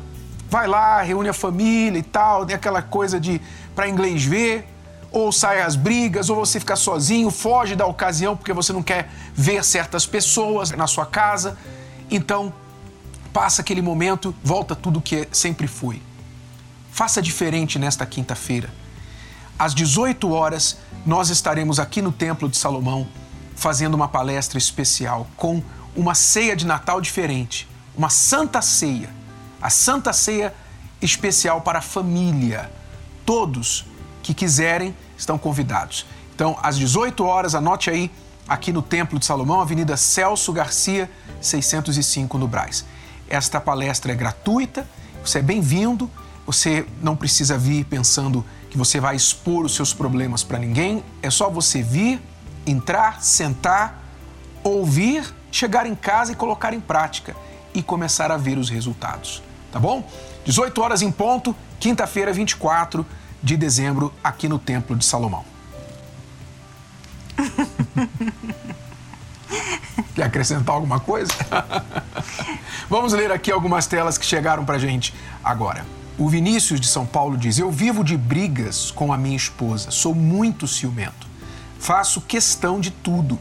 Vai 0.51 0.69
lá, 0.69 1.01
reúne 1.01 1.31
a 1.31 1.33
família 1.33 1.99
e 1.99 2.03
tal, 2.03 2.45
tem 2.45 2.55
aquela 2.55 2.83
coisa 2.83 3.19
de 3.19 3.41
para 3.75 3.89
inglês 3.89 4.23
ver, 4.23 4.69
ou 5.11 5.33
sai 5.33 5.63
as 5.63 5.75
brigas, 5.75 6.29
ou 6.29 6.37
você 6.37 6.61
fica 6.61 6.77
sozinho, 6.77 7.31
foge 7.31 7.75
da 7.75 7.87
ocasião 7.87 8.37
porque 8.37 8.53
você 8.53 8.75
não 8.75 8.83
quer 8.83 9.11
ver 9.35 9.65
certas 9.65 10.05
pessoas 10.05 10.71
na 10.73 10.87
sua 10.87 11.07
casa. 11.07 11.57
Então, 12.11 12.53
passa 13.33 13.63
aquele 13.63 13.81
momento, 13.81 14.35
volta 14.45 14.77
tudo 14.77 15.01
que 15.01 15.27
sempre 15.33 15.67
foi. 15.67 16.03
Faça 16.91 17.23
diferente 17.23 17.79
nesta 17.79 18.05
quinta-feira. 18.05 18.82
Às 19.63 19.77
18 19.77 20.29
horas, 20.33 20.77
nós 21.07 21.31
estaremos 21.31 21.79
aqui 21.79 22.03
no 22.03 22.11
Templo 22.11 22.49
de 22.49 22.57
Salomão 22.57 23.07
fazendo 23.55 23.95
uma 23.95 24.09
palestra 24.09 24.59
especial 24.59 25.25
com 25.37 25.63
uma 25.95 26.17
ceia 26.17 26.57
de 26.57 26.67
Natal 26.67 27.01
diferente, 27.01 27.69
uma 27.97 28.09
santa 28.09 28.61
ceia. 28.61 29.09
A 29.61 29.71
santa 29.71 30.13
ceia 30.13 30.53
especial 31.01 31.61
para 31.61 31.79
a 31.79 31.81
família. 31.81 32.73
Todos 33.25 33.87
que 34.21 34.35
quiserem 34.35 34.97
estão 35.17 35.39
convidados. 35.39 36.07
Então, 36.35 36.59
às 36.61 36.77
18 36.77 37.25
horas, 37.25 37.55
anote 37.55 37.89
aí, 37.89 38.11
aqui 38.49 38.73
no 38.73 38.83
Templo 38.83 39.17
de 39.17 39.25
Salomão, 39.25 39.61
Avenida 39.61 39.97
Celso 39.97 40.53
Garcia, 40.53 41.09
605 41.41 42.37
no 42.37 42.49
Braz. 42.49 42.85
Esta 43.29 43.61
palestra 43.61 44.11
é 44.11 44.17
gratuita, 44.17 44.85
você 45.25 45.39
é 45.39 45.43
bem-vindo, 45.43 46.11
você 46.45 46.85
não 47.01 47.15
precisa 47.15 47.57
vir 47.57 47.85
pensando 47.85 48.45
que 48.73 48.79
você 48.79 48.99
vai 48.99 49.15
expor 49.15 49.67
os 49.67 49.75
seus 49.75 49.93
problemas 49.93 50.43
para 50.43 50.59
ninguém, 50.59 51.05
é 51.23 51.29
só 51.29 51.51
você 51.51 51.83
vir, 51.83 52.19
entrar, 52.67 53.23
sentar, 53.23 54.03
ouvir, 54.65 55.31
chegar 55.51 55.87
em 55.87 55.95
casa 55.95 56.33
e 56.33 56.35
colocar 56.35 56.73
em 56.73 56.81
prática 56.81 57.37
e 57.75 57.83
começar 57.83 58.33
a 58.33 58.39
ver 58.39 58.57
os 58.57 58.71
resultados, 58.71 59.43
tá 59.71 59.79
bom? 59.79 60.11
18 60.47 60.81
horas 60.81 61.03
em 61.03 61.13
ponto, 61.13 61.55
quinta-feira, 61.79 62.33
24 62.33 63.05
de 63.43 63.59
dezembro, 63.59 64.11
aqui 64.25 64.49
no 64.49 64.59
Templo 64.59 64.97
de 64.97 65.05
Salomão. 65.05 65.45
Quer 70.15 70.23
acrescentar 70.23 70.75
alguma 70.75 70.99
coisa? 70.99 71.35
Vamos 72.89 73.13
ler 73.13 73.31
aqui 73.31 73.53
algumas 73.53 73.87
telas 73.87 74.17
que 74.17 74.25
chegaram 74.25 74.65
para 74.65 74.79
gente 74.79 75.13
agora. 75.45 75.85
O 76.19 76.29
Vinícius 76.29 76.79
de 76.79 76.87
São 76.87 77.07
Paulo 77.07 77.37
diz: 77.39 77.59
Eu 77.59 77.71
vivo 77.71 78.05
de 78.05 78.17
brigas 78.17 78.91
com 78.91 79.13
a 79.13 79.17
minha 79.17 79.37
esposa, 79.37 79.91
sou 79.91 80.15
muito 80.15 80.69
ciumento. 80.69 81.27
Faço 81.79 82.21
questão 82.21 82.79
de 82.79 82.91
tudo. 82.91 83.41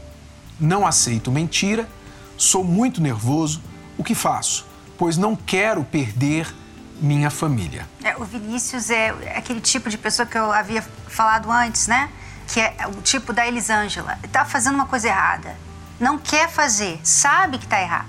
Não 0.58 0.86
aceito 0.86 1.30
mentira, 1.30 1.88
sou 2.36 2.64
muito 2.64 3.00
nervoso. 3.00 3.62
O 3.98 4.02
que 4.02 4.14
faço? 4.14 4.66
Pois 4.96 5.16
não 5.16 5.36
quero 5.36 5.84
perder 5.84 6.52
minha 7.00 7.30
família. 7.30 7.86
É, 8.02 8.16
o 8.16 8.24
Vinícius 8.24 8.88
é 8.88 9.10
aquele 9.36 9.60
tipo 9.60 9.90
de 9.90 9.98
pessoa 9.98 10.24
que 10.24 10.38
eu 10.38 10.50
havia 10.50 10.82
falado 11.08 11.50
antes, 11.50 11.86
né? 11.86 12.08
Que 12.46 12.60
é 12.60 12.86
o 12.86 13.02
tipo 13.02 13.32
da 13.32 13.46
Elisângela. 13.46 14.18
Está 14.22 14.44
fazendo 14.44 14.74
uma 14.74 14.86
coisa 14.86 15.08
errada. 15.08 15.56
Não 16.00 16.18
quer 16.18 16.48
fazer, 16.48 16.98
sabe 17.04 17.58
que 17.58 17.64
está 17.64 17.80
errado. 17.80 18.08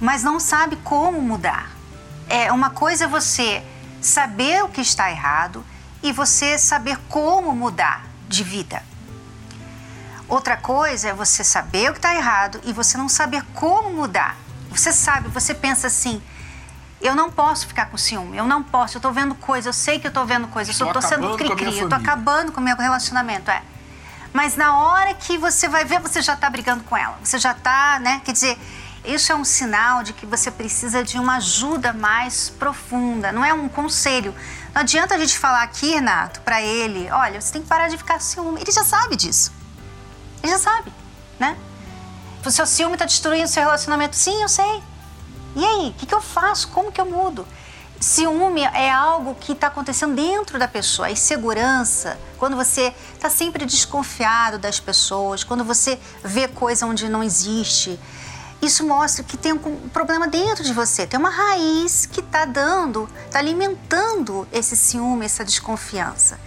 Mas 0.00 0.22
não 0.22 0.40
sabe 0.40 0.76
como 0.76 1.20
mudar. 1.20 1.73
É 2.28 2.52
uma 2.52 2.70
coisa 2.70 3.04
é 3.04 3.08
você 3.08 3.62
saber 4.00 4.64
o 4.64 4.68
que 4.68 4.80
está 4.80 5.10
errado 5.10 5.64
e 6.02 6.12
você 6.12 6.58
saber 6.58 6.98
como 7.08 7.54
mudar 7.54 8.04
de 8.28 8.44
vida. 8.44 8.82
Outra 10.28 10.56
coisa 10.56 11.08
é 11.08 11.12
você 11.12 11.44
saber 11.44 11.90
o 11.90 11.92
que 11.92 11.98
está 11.98 12.14
errado 12.14 12.60
e 12.64 12.72
você 12.72 12.96
não 12.96 13.08
saber 13.08 13.42
como 13.54 13.90
mudar. 13.90 14.36
Você 14.70 14.92
sabe, 14.92 15.28
você 15.28 15.54
pensa 15.54 15.86
assim: 15.86 16.22
eu 17.00 17.14
não 17.14 17.30
posso 17.30 17.66
ficar 17.66 17.86
com 17.86 17.98
ciúme, 17.98 18.36
eu 18.36 18.46
não 18.46 18.62
posso, 18.62 18.96
eu 18.96 18.98
estou 18.98 19.12
vendo 19.12 19.34
coisa, 19.34 19.68
eu 19.68 19.72
sei 19.72 19.98
que 19.98 20.06
eu 20.06 20.08
estou 20.08 20.24
vendo 20.24 20.48
coisa, 20.48 20.70
eu 20.70 20.86
estou 20.86 21.02
sendo 21.02 21.36
cri-cri, 21.36 21.78
eu 21.78 21.84
estou 21.84 21.98
acabando 21.98 22.50
com 22.50 22.60
o 22.60 22.64
meu 22.64 22.76
relacionamento. 22.76 23.50
É. 23.50 23.62
Mas 24.32 24.56
na 24.56 24.78
hora 24.78 25.14
que 25.14 25.38
você 25.38 25.68
vai 25.68 25.84
ver, 25.84 26.00
você 26.00 26.20
já 26.20 26.34
está 26.34 26.50
brigando 26.50 26.82
com 26.84 26.96
ela, 26.96 27.16
você 27.22 27.38
já 27.38 27.52
está, 27.52 28.00
né? 28.00 28.20
Quer 28.24 28.32
dizer, 28.32 28.58
isso 29.04 29.30
é 29.30 29.34
um 29.34 29.44
sinal 29.44 30.02
de 30.02 30.12
que 30.12 30.24
você 30.24 30.50
precisa 30.50 31.04
de 31.04 31.18
uma 31.18 31.36
ajuda 31.36 31.92
mais 31.92 32.50
profunda, 32.50 33.30
não 33.30 33.44
é 33.44 33.52
um 33.52 33.68
conselho. 33.68 34.34
Não 34.74 34.80
adianta 34.80 35.14
a 35.14 35.18
gente 35.18 35.38
falar 35.38 35.62
aqui, 35.62 35.90
Renato, 35.90 36.40
para 36.40 36.62
ele: 36.62 37.10
olha, 37.10 37.40
você 37.40 37.52
tem 37.52 37.62
que 37.62 37.68
parar 37.68 37.88
de 37.88 37.98
ficar 37.98 38.20
ciúme. 38.20 38.60
Ele 38.60 38.72
já 38.72 38.82
sabe 38.82 39.16
disso. 39.16 39.52
Ele 40.42 40.52
já 40.52 40.58
sabe, 40.58 40.92
né? 41.38 41.56
O 42.44 42.50
seu 42.50 42.66
ciúme 42.66 42.94
está 42.94 43.04
destruindo 43.04 43.44
o 43.44 43.48
seu 43.48 43.62
relacionamento. 43.62 44.16
Sim, 44.16 44.42
eu 44.42 44.48
sei. 44.48 44.82
E 45.56 45.64
aí, 45.64 45.90
o 45.90 45.92
que, 45.94 46.06
que 46.06 46.14
eu 46.14 46.20
faço? 46.20 46.68
Como 46.68 46.90
que 46.90 47.00
eu 47.00 47.06
mudo? 47.06 47.46
Ciúme 48.00 48.62
é 48.62 48.90
algo 48.90 49.34
que 49.34 49.52
está 49.52 49.68
acontecendo 49.68 50.14
dentro 50.14 50.58
da 50.58 50.68
pessoa, 50.68 51.08
a 51.08 51.10
insegurança, 51.10 52.18
quando 52.38 52.54
você 52.54 52.92
está 53.14 53.30
sempre 53.30 53.64
desconfiado 53.64 54.58
das 54.58 54.78
pessoas, 54.78 55.42
quando 55.42 55.64
você 55.64 55.98
vê 56.22 56.46
coisa 56.46 56.84
onde 56.84 57.08
não 57.08 57.22
existe. 57.22 57.98
Isso 58.62 58.86
mostra 58.86 59.22
que 59.22 59.36
tem 59.36 59.52
um 59.52 59.88
problema 59.90 60.26
dentro 60.26 60.64
de 60.64 60.72
você, 60.72 61.06
tem 61.06 61.20
uma 61.20 61.30
raiz 61.30 62.06
que 62.06 62.20
está 62.20 62.44
dando, 62.44 63.08
está 63.26 63.38
alimentando 63.38 64.48
esse 64.52 64.76
ciúme, 64.76 65.26
essa 65.26 65.44
desconfiança. 65.44 66.38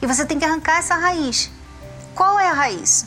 E 0.00 0.06
você 0.06 0.24
tem 0.24 0.38
que 0.38 0.44
arrancar 0.44 0.78
essa 0.78 0.94
raiz. 0.94 1.50
Qual 2.14 2.38
é 2.38 2.48
a 2.48 2.52
raiz? 2.52 3.06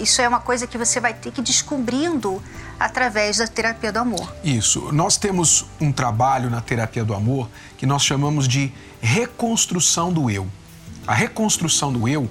Isso 0.00 0.22
é 0.22 0.28
uma 0.28 0.40
coisa 0.40 0.66
que 0.66 0.78
você 0.78 0.98
vai 1.00 1.12
ter 1.14 1.30
que 1.30 1.40
ir 1.40 1.44
descobrindo 1.44 2.42
através 2.78 3.36
da 3.36 3.46
terapia 3.46 3.92
do 3.92 3.98
amor. 3.98 4.34
Isso. 4.42 4.90
Nós 4.92 5.16
temos 5.16 5.66
um 5.80 5.92
trabalho 5.92 6.50
na 6.50 6.60
terapia 6.60 7.04
do 7.04 7.14
amor 7.14 7.48
que 7.76 7.86
nós 7.86 8.02
chamamos 8.02 8.48
de 8.48 8.72
reconstrução 9.00 10.12
do 10.12 10.30
eu. 10.30 10.48
A 11.06 11.14
reconstrução 11.14 11.92
do 11.92 12.08
eu 12.08 12.28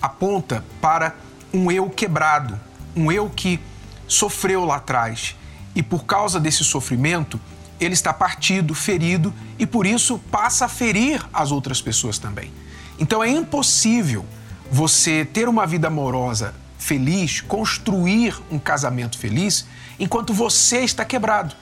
aponta 0.00 0.64
para 0.80 1.14
um 1.52 1.70
eu 1.70 1.88
quebrado, 1.90 2.58
um 2.96 3.12
eu 3.12 3.28
que 3.28 3.60
sofreu 4.10 4.64
lá 4.64 4.76
atrás 4.76 5.36
e 5.74 5.82
por 5.82 6.04
causa 6.04 6.40
desse 6.40 6.64
sofrimento 6.64 7.40
ele 7.78 7.94
está 7.94 8.12
partido, 8.12 8.74
ferido 8.74 9.32
e 9.58 9.64
por 9.64 9.86
isso 9.86 10.18
passa 10.30 10.66
a 10.66 10.68
ferir 10.68 11.24
as 11.32 11.52
outras 11.52 11.80
pessoas 11.80 12.18
também. 12.18 12.52
Então 12.98 13.22
é 13.22 13.30
impossível 13.30 14.26
você 14.70 15.24
ter 15.24 15.48
uma 15.48 15.66
vida 15.66 15.86
amorosa 15.86 16.54
feliz, 16.76 17.40
construir 17.40 18.34
um 18.50 18.58
casamento 18.58 19.16
feliz, 19.16 19.66
enquanto 19.98 20.34
você 20.34 20.80
está 20.80 21.04
quebrado. 21.04 21.54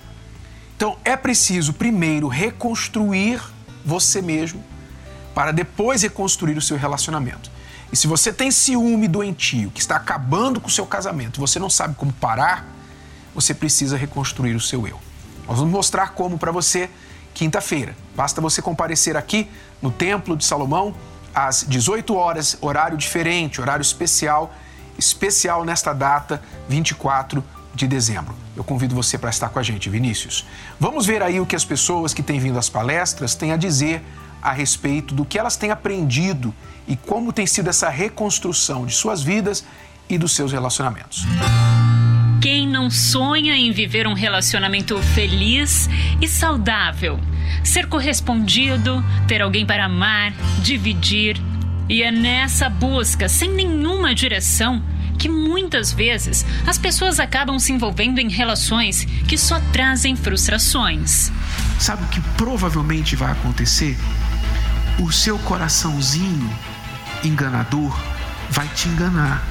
Então 0.76 0.96
é 1.04 1.16
preciso 1.16 1.72
primeiro 1.74 2.28
reconstruir 2.28 3.40
você 3.84 4.22
mesmo 4.22 4.64
para 5.34 5.52
depois 5.52 6.02
reconstruir 6.02 6.56
o 6.56 6.62
seu 6.62 6.76
relacionamento. 6.76 7.57
E 7.92 7.96
se 7.96 8.06
você 8.06 8.32
tem 8.32 8.50
ciúme 8.50 9.08
doentio 9.08 9.70
que 9.70 9.80
está 9.80 9.96
acabando 9.96 10.60
com 10.60 10.68
o 10.68 10.70
seu 10.70 10.86
casamento, 10.86 11.40
você 11.40 11.58
não 11.58 11.70
sabe 11.70 11.94
como 11.94 12.12
parar, 12.12 12.66
você 13.34 13.54
precisa 13.54 13.96
reconstruir 13.96 14.54
o 14.54 14.60
seu 14.60 14.86
eu. 14.86 15.00
Nós 15.46 15.58
vamos 15.58 15.72
mostrar 15.72 16.10
como 16.10 16.38
para 16.38 16.52
você 16.52 16.90
quinta-feira. 17.32 17.96
Basta 18.14 18.40
você 18.40 18.60
comparecer 18.60 19.16
aqui 19.16 19.48
no 19.80 19.90
Templo 19.90 20.36
de 20.36 20.44
Salomão 20.44 20.94
às 21.34 21.64
18 21.66 22.14
horas, 22.14 22.58
horário 22.60 22.96
diferente, 22.96 23.60
horário 23.60 23.82
especial 23.82 24.52
especial 24.98 25.64
nesta 25.64 25.92
data, 25.92 26.42
24 26.68 27.42
de 27.72 27.86
dezembro. 27.86 28.34
Eu 28.56 28.64
convido 28.64 28.94
você 28.94 29.16
para 29.16 29.30
estar 29.30 29.48
com 29.48 29.58
a 29.58 29.62
gente, 29.62 29.88
Vinícius. 29.88 30.44
Vamos 30.80 31.06
ver 31.06 31.22
aí 31.22 31.38
o 31.40 31.46
que 31.46 31.54
as 31.54 31.64
pessoas 31.64 32.12
que 32.12 32.22
têm 32.22 32.40
vindo 32.40 32.58
às 32.58 32.68
palestras 32.68 33.36
têm 33.36 33.52
a 33.52 33.56
dizer 33.56 34.02
a 34.42 34.52
respeito 34.52 35.14
do 35.14 35.24
que 35.24 35.38
elas 35.38 35.56
têm 35.56 35.70
aprendido 35.70 36.54
e 36.86 36.96
como 36.96 37.32
tem 37.32 37.46
sido 37.46 37.68
essa 37.68 37.88
reconstrução 37.88 38.86
de 38.86 38.94
suas 38.94 39.22
vidas 39.22 39.64
e 40.08 40.16
dos 40.16 40.32
seus 40.32 40.52
relacionamentos. 40.52 41.24
Quem 42.40 42.68
não 42.68 42.88
sonha 42.88 43.56
em 43.56 43.72
viver 43.72 44.06
um 44.06 44.14
relacionamento 44.14 44.96
feliz 45.02 45.90
e 46.20 46.28
saudável? 46.28 47.18
Ser 47.64 47.88
correspondido, 47.88 49.04
ter 49.26 49.42
alguém 49.42 49.66
para 49.66 49.86
amar, 49.86 50.32
dividir, 50.62 51.40
e 51.88 52.02
é 52.02 52.10
nessa 52.10 52.68
busca, 52.68 53.28
sem 53.28 53.50
nenhuma 53.50 54.14
direção, 54.14 54.82
que 55.18 55.28
muitas 55.28 55.90
vezes 55.90 56.46
as 56.66 56.78
pessoas 56.78 57.18
acabam 57.18 57.58
se 57.58 57.72
envolvendo 57.72 58.20
em 58.20 58.28
relações 58.28 59.04
que 59.26 59.36
só 59.36 59.60
trazem 59.72 60.14
frustrações. 60.14 61.32
Sabe 61.78 62.04
o 62.04 62.08
que 62.08 62.20
provavelmente 62.36 63.16
vai 63.16 63.32
acontecer? 63.32 63.96
O 64.98 65.12
seu 65.12 65.38
coraçãozinho 65.38 66.50
enganador 67.22 67.96
vai 68.50 68.66
te 68.68 68.88
enganar. 68.88 69.42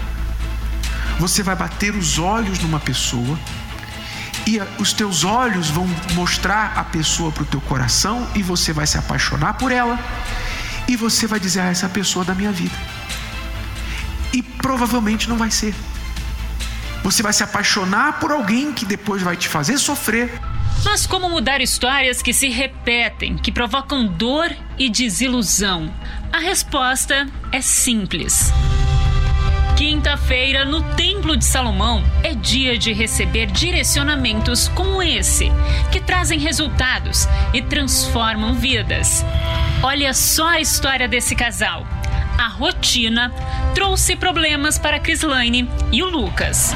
Você 1.20 1.42
vai 1.42 1.56
bater 1.56 1.96
os 1.96 2.20
olhos 2.20 2.60
numa 2.60 2.80
pessoa 2.80 3.38
e 4.46 4.60
os 4.80 4.94
teus 4.94 5.24
olhos 5.24 5.70
vão 5.70 5.88
mostrar 6.14 6.74
a 6.78 6.84
pessoa 6.84 7.32
para 7.32 7.44
o 7.44 7.46
teu 7.46 7.62
coração 7.62 8.28
e 8.36 8.44
você 8.44 8.72
vai 8.72 8.86
se 8.86 8.98
apaixonar 8.98 9.54
por 9.54 9.72
ela 9.72 10.00
e 10.88 10.96
você 10.96 11.28
vai 11.28 11.40
dizer: 11.40 11.62
ah, 11.62 11.70
essa 11.70 11.90
pessoa 11.90 12.24
é 12.24 12.28
da 12.28 12.36
minha 12.36 12.52
vida. 12.52 12.76
E 14.34 14.42
provavelmente 14.42 15.28
não 15.28 15.38
vai 15.38 15.52
ser. 15.52 15.74
Você 17.04 17.24
vai 17.24 17.34
se 17.34 17.44
apaixonar 17.44 18.20
por 18.20 18.32
alguém 18.32 18.74
que 18.74 18.86
depois 18.86 19.22
vai 19.22 19.36
te 19.36 19.48
fazer 19.48 19.78
sofrer. 19.78 20.42
Mas 20.84 21.06
como 21.06 21.30
mudar 21.30 21.62
histórias 21.62 22.22
que 22.22 22.34
se 22.34 22.50
repetem, 22.50 23.38
que 23.38 23.52
provocam 23.52 24.06
dor 24.06 24.56
e 24.78 24.90
desilusão? 24.90 25.94
A 26.32 26.40
resposta 26.40 27.28
é 27.52 27.62
simples. 27.62 28.52
Quinta-feira, 29.76 30.66
no 30.66 30.82
Templo 30.96 31.38
de 31.38 31.46
Salomão, 31.46 32.04
é 32.24 32.34
dia 32.34 32.78
de 32.78 32.94
receber 32.94 33.48
direcionamentos 33.48 34.68
como 34.70 35.04
esse, 35.04 35.52
que 35.92 36.00
trazem 36.00 36.40
resultados 36.40 37.28
e 37.54 37.62
transformam 37.62 38.56
vidas. 38.56 39.24
Olha 39.84 40.14
só 40.14 40.48
a 40.50 40.60
história 40.60 41.08
desse 41.08 41.36
casal. 41.36 41.86
A 42.38 42.48
rotina 42.48 43.32
trouxe 43.76 44.16
problemas 44.16 44.78
para 44.80 44.98
a 44.98 45.00
Crislaine 45.00 45.70
e 45.92 46.02
o 46.02 46.10
Lucas 46.10 46.74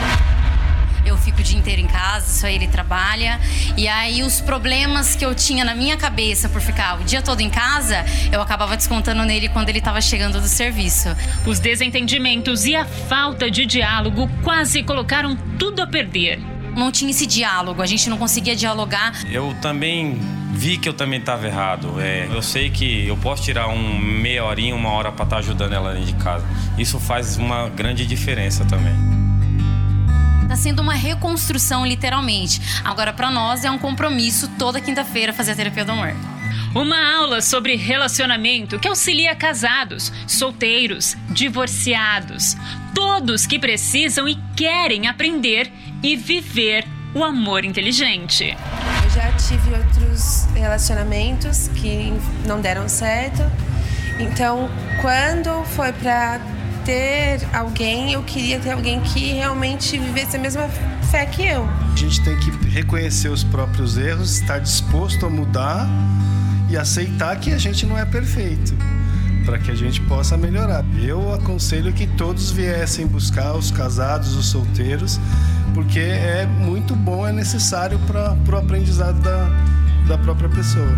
eu 1.11 1.17
fico 1.17 1.41
o 1.41 1.43
dia 1.43 1.57
inteiro 1.57 1.81
em 1.81 1.87
casa, 1.87 2.25
só 2.25 2.47
ele 2.47 2.67
trabalha. 2.67 3.39
E 3.77 3.87
aí 3.87 4.23
os 4.23 4.41
problemas 4.41 5.15
que 5.15 5.25
eu 5.25 5.35
tinha 5.35 5.63
na 5.63 5.75
minha 5.75 5.97
cabeça 5.97 6.49
por 6.49 6.61
ficar 6.61 6.99
o 6.99 7.03
dia 7.03 7.21
todo 7.21 7.41
em 7.41 7.49
casa, 7.49 8.03
eu 8.31 8.41
acabava 8.41 8.75
descontando 8.75 9.23
nele 9.23 9.49
quando 9.49 9.69
ele 9.69 9.79
estava 9.79 10.01
chegando 10.01 10.39
do 10.39 10.47
serviço. 10.47 11.09
Os 11.45 11.59
desentendimentos 11.59 12.65
e 12.65 12.75
a 12.75 12.85
falta 12.85 13.51
de 13.51 13.65
diálogo 13.65 14.29
quase 14.43 14.83
colocaram 14.83 15.35
tudo 15.59 15.81
a 15.81 15.87
perder. 15.87 16.39
Não 16.75 16.89
tinha 16.89 17.11
esse 17.11 17.27
diálogo, 17.27 17.81
a 17.81 17.85
gente 17.85 18.09
não 18.09 18.17
conseguia 18.17 18.55
dialogar. 18.55 19.13
Eu 19.29 19.53
também 19.61 20.17
vi 20.53 20.77
que 20.77 20.87
eu 20.87 20.93
também 20.93 21.19
estava 21.19 21.45
errado. 21.45 21.99
É, 21.99 22.29
eu 22.31 22.41
sei 22.41 22.69
que 22.69 23.05
eu 23.05 23.17
posso 23.17 23.43
tirar 23.43 23.67
um 23.67 23.97
meia 23.99 24.45
horinha, 24.45 24.73
uma 24.73 24.89
hora 24.89 25.11
para 25.11 25.25
estar 25.25 25.35
tá 25.35 25.39
ajudando 25.39 25.73
ela 25.73 25.93
dentro 25.93 26.13
de 26.13 26.23
casa. 26.23 26.45
Isso 26.77 26.97
faz 26.99 27.35
uma 27.35 27.67
grande 27.67 28.05
diferença 28.05 28.63
também. 28.63 29.20
Está 30.51 30.63
sendo 30.63 30.81
uma 30.81 30.95
reconstrução, 30.95 31.85
literalmente. 31.85 32.61
Agora, 32.83 33.13
para 33.13 33.31
nós, 33.31 33.63
é 33.63 33.71
um 33.71 33.77
compromisso 33.77 34.49
toda 34.59 34.81
quinta-feira 34.81 35.31
fazer 35.31 35.53
a 35.53 35.55
terapia 35.55 35.85
do 35.85 35.93
amor. 35.93 36.13
Uma 36.75 37.15
aula 37.15 37.41
sobre 37.41 37.77
relacionamento 37.77 38.77
que 38.77 38.89
auxilia 38.89 39.33
casados, 39.33 40.11
solteiros, 40.27 41.15
divorciados, 41.29 42.57
todos 42.93 43.45
que 43.45 43.57
precisam 43.57 44.27
e 44.27 44.37
querem 44.53 45.07
aprender 45.07 45.71
e 46.03 46.17
viver 46.17 46.85
o 47.15 47.23
amor 47.23 47.63
inteligente. 47.63 48.53
Eu 49.05 49.09
já 49.09 49.31
tive 49.31 49.71
outros 49.73 50.47
relacionamentos 50.53 51.69
que 51.69 52.11
não 52.45 52.59
deram 52.59 52.89
certo. 52.89 53.41
Então, 54.19 54.69
quando 55.01 55.63
foi 55.63 55.93
para 55.93 56.41
ter 56.85 57.39
alguém, 57.53 58.13
eu 58.13 58.23
queria 58.23 58.59
ter 58.59 58.71
alguém 58.71 58.99
que 59.01 59.33
realmente 59.33 59.97
vivesse 59.97 60.35
a 60.35 60.39
mesma 60.39 60.67
fé 61.09 61.25
que 61.25 61.45
eu. 61.45 61.67
A 61.91 61.95
gente 61.95 62.23
tem 62.23 62.37
que 62.37 62.51
reconhecer 62.69 63.29
os 63.29 63.43
próprios 63.43 63.97
erros, 63.97 64.39
estar 64.39 64.59
disposto 64.59 65.25
a 65.25 65.29
mudar 65.29 65.87
e 66.69 66.77
aceitar 66.77 67.37
que 67.39 67.51
a 67.51 67.57
gente 67.57 67.85
não 67.85 67.97
é 67.97 68.05
perfeito, 68.05 68.73
para 69.45 69.59
que 69.59 69.69
a 69.69 69.75
gente 69.75 69.99
possa 70.01 70.37
melhorar. 70.37 70.85
Eu 71.01 71.33
aconselho 71.33 71.91
que 71.91 72.07
todos 72.07 72.51
viessem 72.51 73.05
buscar 73.05 73.53
os 73.53 73.71
casados, 73.71 74.35
os 74.35 74.47
solteiros, 74.47 75.19
porque 75.73 75.99
é 75.99 76.45
muito 76.45 76.95
bom, 76.95 77.27
é 77.27 77.31
necessário 77.31 77.99
para 78.07 78.35
o 78.55 78.57
aprendizado 78.57 79.19
da, 79.21 79.49
da 80.07 80.17
própria 80.17 80.49
pessoa. 80.49 80.97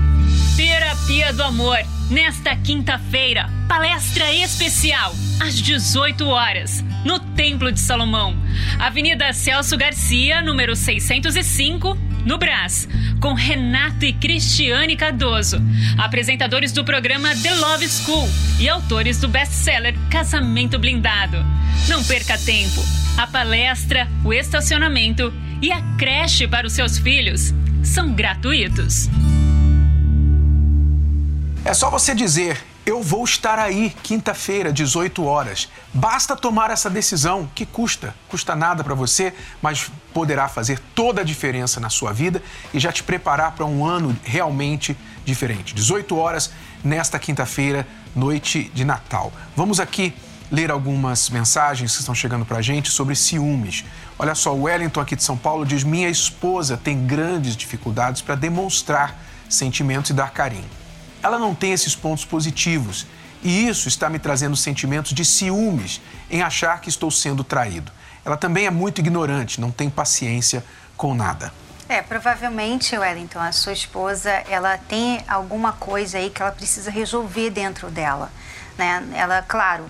Terapia 0.56 1.34
do 1.34 1.44
Amor, 1.44 1.80
nesta 2.14 2.56
quinta-feira, 2.56 3.50
palestra 3.68 4.32
especial, 4.32 5.16
às 5.40 5.60
18 5.60 6.28
horas, 6.28 6.86
no 7.04 7.20
Templo 7.20 7.72
de 7.72 7.80
Salomão, 7.80 8.38
Avenida 8.78 9.34
Celso 9.34 9.76
Garcia, 9.76 10.40
número 10.44 10.76
605, 10.76 11.98
no 12.24 12.38
Brás, 12.38 12.88
com 13.20 13.34
Renato 13.34 14.06
e 14.06 14.14
Cristiane 14.14 14.96
Cardoso, 14.96 15.60
apresentadores 15.98 16.72
do 16.72 16.86
programa 16.86 17.36
The 17.36 17.56
Love 17.56 17.90
School 17.90 18.30
e 18.60 18.70
autores 18.70 19.20
do 19.20 19.28
best-seller 19.28 19.96
Casamento 20.12 20.78
Blindado. 20.78 21.44
Não 21.90 22.04
perca 22.04 22.38
tempo. 22.38 22.86
A 23.18 23.26
palestra, 23.26 24.08
o 24.24 24.32
estacionamento 24.32 25.34
e 25.64 25.72
a 25.72 25.82
creche 25.98 26.48
para 26.48 26.68
os 26.68 26.74
seus 26.74 27.00
filhos 27.00 27.52
são 27.82 28.14
gratuitos. 28.14 29.10
É 31.66 31.74
só 31.74 31.90
você 31.90 32.14
dizer: 32.14 32.62
eu 32.86 33.02
vou 33.02 33.24
estar 33.24 33.58
aí 33.58 33.96
quinta-feira, 34.04 34.74
18 34.74 35.24
horas. 35.24 35.70
Basta 35.94 36.36
tomar 36.36 36.70
essa 36.72 36.90
decisão 36.90 37.50
que 37.56 37.66
custa, 37.66 38.14
custa 38.28 38.54
nada 38.54 38.84
para 38.84 38.94
você, 38.94 39.34
mas 39.62 39.90
poderá 40.14 40.50
fazer 40.50 40.78
toda 40.94 41.22
a 41.22 41.24
diferença 41.24 41.80
na 41.80 41.90
sua 41.90 42.12
vida 42.12 42.44
e 42.74 42.80
já 42.80 42.92
te 42.92 43.02
preparar 43.02 43.54
para 43.54 43.66
um 43.66 43.86
ano 43.86 44.14
realmente 44.26 44.98
diferente. 45.24 45.74
18 45.74 46.18
horas 46.18 46.52
nesta 46.84 47.18
quinta-feira, 47.18 47.88
noite 48.14 48.70
de 48.74 48.84
Natal. 48.84 49.32
Vamos 49.56 49.80
aqui 49.80 50.14
ler 50.52 50.70
algumas 50.70 51.30
mensagens 51.30 51.94
que 51.94 52.00
estão 52.00 52.14
chegando 52.14 52.44
para 52.44 52.58
a 52.58 52.62
gente 52.62 52.92
sobre 52.92 53.16
ciúmes. 53.16 53.86
Olha 54.20 54.36
só, 54.36 54.54
o 54.54 54.64
Wellington 54.64 55.00
aqui 55.00 55.16
de 55.16 55.24
São 55.24 55.38
Paulo 55.38 55.66
diz: 55.66 55.86
Minha 55.86 56.10
esposa 56.10 56.76
tem 56.76 57.08
grandes 57.08 57.56
dificuldades 57.56 58.22
para 58.22 58.36
demonstrar 58.36 59.18
sentimentos 59.48 60.10
e 60.10 60.14
dar 60.14 60.32
carinho. 60.32 60.83
Ela 61.24 61.40
não 61.40 61.56
tem 61.56 61.72
esses 61.72 61.96
pontos 61.96 62.26
positivos 62.26 63.08
e 63.42 63.68
isso 63.68 63.88
está 63.88 64.10
me 64.10 64.20
trazendo 64.20 64.56
sentimentos 64.56 65.14
de 65.14 65.24
ciúmes 65.24 66.02
em 66.30 66.42
achar 66.42 66.80
que 66.82 66.90
estou 66.90 67.10
sendo 67.10 67.44
traído. 67.44 67.92
Ela 68.26 68.38
também 68.38 68.66
é 68.66 68.72
muito 68.72 69.00
ignorante, 69.00 69.60
não 69.60 69.72
tem 69.72 69.90
paciência 69.90 70.64
com 70.96 71.16
nada. 71.16 71.52
É, 71.90 72.02
provavelmente, 72.02 72.98
Wellington, 72.98 73.40
a 73.40 73.52
sua 73.52 73.74
esposa, 73.74 74.30
ela 74.50 74.78
tem 74.78 75.24
alguma 75.28 75.74
coisa 75.74 76.18
aí 76.18 76.30
que 76.30 76.42
ela 76.42 76.52
precisa 76.52 76.90
resolver 76.90 77.50
dentro 77.50 77.90
dela, 77.90 78.32
né? 78.78 79.04
Ela, 79.14 79.42
claro, 79.42 79.86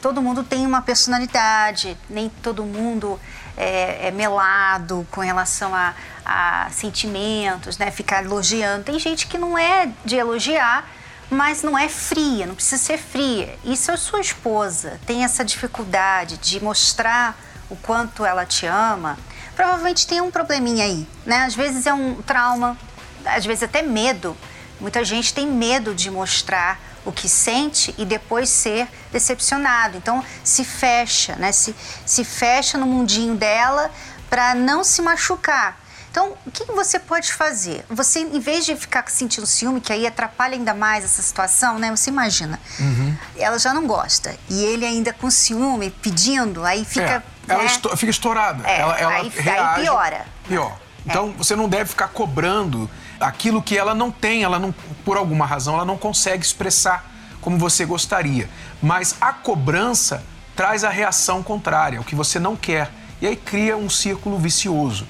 todo 0.00 0.22
mundo 0.22 0.42
tem 0.42 0.66
uma 0.66 0.80
personalidade, 0.80 1.96
nem 2.08 2.30
todo 2.42 2.64
mundo 2.64 3.20
é, 3.56 4.08
é 4.08 4.10
melado 4.10 5.06
com 5.10 5.20
relação 5.20 5.74
a, 5.74 5.94
a, 6.24 6.68
sentimentos, 6.70 7.78
né? 7.78 7.90
Ficar 7.90 8.24
elogiando. 8.24 8.84
Tem 8.84 8.98
gente 8.98 9.26
que 9.26 9.38
não 9.38 9.56
é 9.56 9.90
de 10.04 10.16
elogiar, 10.16 10.88
mas 11.30 11.62
não 11.62 11.76
é 11.76 11.88
fria, 11.88 12.46
não 12.46 12.54
precisa 12.54 12.82
ser 12.82 12.98
fria. 12.98 13.56
E 13.64 13.76
se 13.76 13.90
a 13.90 13.96
sua 13.96 14.20
esposa 14.20 15.00
tem 15.06 15.24
essa 15.24 15.44
dificuldade 15.44 16.38
de 16.38 16.62
mostrar 16.62 17.38
o 17.70 17.76
quanto 17.76 18.24
ela 18.24 18.44
te 18.44 18.66
ama, 18.66 19.18
provavelmente 19.54 20.06
tem 20.06 20.20
um 20.20 20.30
probleminha 20.30 20.84
aí, 20.84 21.06
né? 21.24 21.44
Às 21.44 21.54
vezes 21.54 21.86
é 21.86 21.94
um 21.94 22.20
trauma, 22.22 22.76
às 23.24 23.44
vezes 23.44 23.62
até 23.62 23.82
medo. 23.82 24.36
Muita 24.80 25.04
gente 25.04 25.32
tem 25.32 25.46
medo 25.46 25.94
de 25.94 26.10
mostrar 26.10 26.78
o 27.04 27.12
que 27.12 27.28
sente 27.28 27.94
e 27.98 28.04
depois 28.04 28.48
ser 28.48 28.88
decepcionado. 29.12 29.96
Então 29.96 30.24
se 30.42 30.64
fecha, 30.64 31.36
né? 31.36 31.52
Se, 31.52 31.74
se 32.04 32.24
fecha 32.24 32.78
no 32.78 32.86
mundinho 32.86 33.34
dela 33.34 33.90
para 34.28 34.54
não 34.54 34.82
se 34.82 35.00
machucar. 35.02 35.84
Então, 36.14 36.32
o 36.46 36.50
que 36.52 36.64
você 36.66 37.00
pode 37.00 37.32
fazer? 37.32 37.84
Você, 37.90 38.20
em 38.20 38.38
vez 38.38 38.64
de 38.64 38.76
ficar 38.76 39.04
sentindo 39.08 39.44
ciúme, 39.48 39.80
que 39.80 39.92
aí 39.92 40.06
atrapalha 40.06 40.54
ainda 40.54 40.72
mais 40.72 41.04
essa 41.04 41.20
situação, 41.20 41.76
né? 41.76 41.90
Você 41.90 42.08
imagina, 42.08 42.60
uhum. 42.78 43.16
ela 43.36 43.58
já 43.58 43.74
não 43.74 43.84
gosta. 43.84 44.32
E 44.48 44.64
ele 44.64 44.86
ainda 44.86 45.12
com 45.12 45.28
ciúme, 45.28 45.90
pedindo, 45.90 46.64
aí 46.64 46.84
fica. 46.84 47.20
É, 47.48 47.52
ela 47.52 47.64
né? 47.64 47.66
esto 47.66 47.96
fica 47.96 48.10
estourada. 48.10 48.62
É, 48.64 48.78
ela, 48.78 48.96
ela 48.96 49.12
aí, 49.12 49.32
aí 49.36 49.82
piora. 49.82 50.24
Pior. 50.46 50.78
Então, 51.04 51.30
é. 51.30 51.32
você 51.32 51.56
não 51.56 51.68
deve 51.68 51.90
ficar 51.90 52.06
cobrando 52.06 52.88
aquilo 53.20 53.62
que 53.62 53.76
ela 53.76 53.94
não 53.94 54.10
tem, 54.10 54.42
ela 54.42 54.58
não, 54.58 54.72
por 55.04 55.16
alguma 55.16 55.46
razão, 55.46 55.74
ela 55.74 55.84
não 55.84 55.96
consegue 55.96 56.44
expressar 56.44 57.10
como 57.40 57.58
você 57.58 57.84
gostaria. 57.84 58.48
Mas 58.82 59.16
a 59.20 59.32
cobrança 59.32 60.22
traz 60.56 60.84
a 60.84 60.90
reação 60.90 61.42
contrária, 61.42 62.00
o 62.00 62.04
que 62.04 62.14
você 62.14 62.38
não 62.38 62.56
quer. 62.56 62.90
E 63.20 63.26
aí 63.26 63.36
cria 63.36 63.76
um 63.76 63.90
círculo 63.90 64.38
vicioso. 64.38 65.06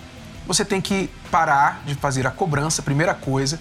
Você 0.46 0.64
tem 0.64 0.80
que 0.80 1.10
parar 1.30 1.82
de 1.86 1.94
fazer 1.94 2.26
a 2.26 2.30
cobrança, 2.30 2.82
primeira 2.82 3.14
coisa, 3.14 3.58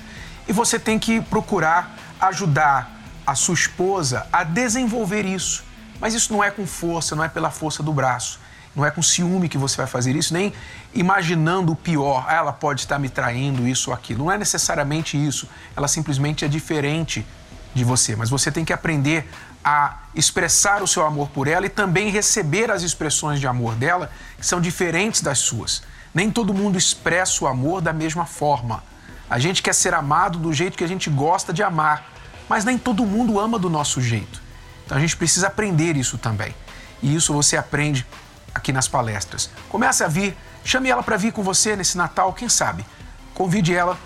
e 0.47 0.53
você 0.53 0.77
tem 0.77 0.99
que 0.99 1.21
procurar 1.21 1.95
ajudar 2.19 2.91
a 3.25 3.35
sua 3.35 3.53
esposa 3.53 4.27
a 4.31 4.43
desenvolver 4.43 5.25
isso. 5.25 5.63
Mas 5.99 6.13
isso 6.13 6.33
não 6.33 6.43
é 6.43 6.51
com 6.51 6.67
força, 6.67 7.15
não 7.15 7.23
é 7.23 7.29
pela 7.29 7.49
força 7.49 7.81
do 7.81 7.93
braço. 7.93 8.39
Não 8.75 8.83
é 8.83 8.89
com 8.89 9.01
ciúme 9.03 9.47
que 9.47 9.57
você 9.57 9.77
vai 9.77 9.85
fazer 9.85 10.15
isso, 10.15 10.33
nem 10.33 10.51
imaginando 10.93 11.71
o 11.71 11.75
pior. 11.75 12.25
Ah, 12.27 12.35
ela 12.35 12.53
pode 12.53 12.81
estar 12.81 12.97
me 12.97 13.07
traindo, 13.07 13.67
isso 13.67 13.91
ou 13.91 13.95
aquilo. 13.95 14.25
Não 14.25 14.31
é 14.31 14.37
necessariamente 14.37 15.15
isso. 15.15 15.47
Ela 15.75 15.87
simplesmente 15.87 16.43
é 16.43 16.47
diferente 16.47 17.25
de 17.73 17.83
você. 17.83 18.15
Mas 18.15 18.29
você 18.29 18.51
tem 18.51 18.65
que 18.65 18.73
aprender 18.73 19.29
a 19.63 19.99
expressar 20.15 20.81
o 20.81 20.87
seu 20.87 21.05
amor 21.05 21.29
por 21.29 21.47
ela 21.47 21.65
e 21.65 21.69
também 21.69 22.09
receber 22.09 22.69
as 22.71 22.81
expressões 22.81 23.39
de 23.39 23.47
amor 23.47 23.75
dela, 23.75 24.11
que 24.37 24.45
são 24.45 24.59
diferentes 24.59 25.21
das 25.21 25.39
suas. 25.39 25.83
Nem 26.13 26.29
todo 26.29 26.53
mundo 26.53 26.77
expressa 26.77 27.45
o 27.45 27.47
amor 27.47 27.79
da 27.79 27.93
mesma 27.93 28.25
forma. 28.25 28.83
A 29.29 29.39
gente 29.39 29.63
quer 29.63 29.73
ser 29.73 29.93
amado 29.93 30.37
do 30.37 30.51
jeito 30.51 30.77
que 30.77 30.83
a 30.83 30.87
gente 30.87 31.09
gosta 31.09 31.53
de 31.53 31.63
amar, 31.63 32.11
mas 32.49 32.65
nem 32.65 32.77
todo 32.77 33.05
mundo 33.05 33.39
ama 33.39 33.57
do 33.57 33.69
nosso 33.69 34.01
jeito. 34.01 34.41
Então 34.85 34.97
a 34.97 35.01
gente 35.01 35.15
precisa 35.15 35.47
aprender 35.47 35.95
isso 35.95 36.17
também. 36.17 36.53
E 37.01 37.15
isso 37.15 37.33
você 37.33 37.57
aprende 37.57 38.05
aqui 38.53 38.71
nas 38.71 38.87
palestras. 38.87 39.49
Comece 39.69 40.03
a 40.03 40.07
vir, 40.07 40.37
chame 40.63 40.89
ela 40.89 41.03
para 41.03 41.17
vir 41.17 41.31
com 41.31 41.43
você 41.43 41.75
nesse 41.75 41.97
Natal, 41.97 42.33
quem 42.33 42.49
sabe? 42.49 42.85
Convide 43.33 43.73
ela, 43.73 43.97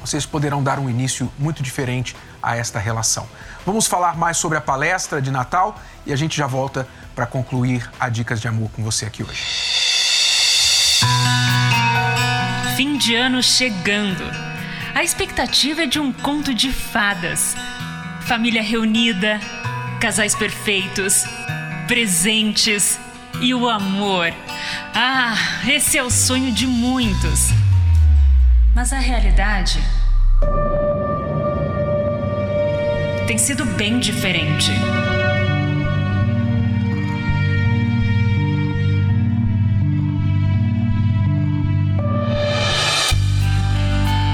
vocês 0.00 0.26
poderão 0.26 0.62
dar 0.62 0.78
um 0.78 0.88
início 0.88 1.30
muito 1.38 1.62
diferente 1.62 2.16
a 2.42 2.56
esta 2.56 2.78
relação. 2.78 3.28
Vamos 3.66 3.86
falar 3.86 4.16
mais 4.16 4.36
sobre 4.36 4.56
a 4.56 4.60
palestra 4.60 5.20
de 5.20 5.30
Natal 5.30 5.78
e 6.06 6.12
a 6.12 6.16
gente 6.16 6.36
já 6.36 6.46
volta 6.46 6.88
para 7.14 7.26
concluir 7.26 7.90
a 7.98 8.08
Dicas 8.08 8.40
de 8.40 8.48
Amor 8.48 8.70
com 8.70 8.82
você 8.82 9.06
aqui 9.06 9.22
hoje. 9.22 9.42
Fim 12.76 12.96
de 12.96 13.14
ano 13.14 13.42
chegando. 13.42 14.24
A 14.94 15.02
expectativa 15.02 15.82
é 15.82 15.86
de 15.86 15.98
um 15.98 16.12
conto 16.12 16.54
de 16.54 16.72
fadas. 16.72 17.56
Família 18.20 18.62
reunida, 18.62 19.40
casais 20.00 20.34
perfeitos, 20.34 21.24
presentes 21.86 23.00
e 23.40 23.54
o 23.54 23.68
amor. 23.68 24.32
Ah, 24.94 25.34
esse 25.66 25.96
é 25.96 26.02
o 26.02 26.10
sonho 26.10 26.52
de 26.52 26.66
muitos. 26.66 27.50
Mas 28.74 28.92
a 28.92 28.98
realidade 28.98 29.80
tem 33.26 33.36
sido 33.36 33.64
bem 33.64 33.98
diferente. 33.98 34.70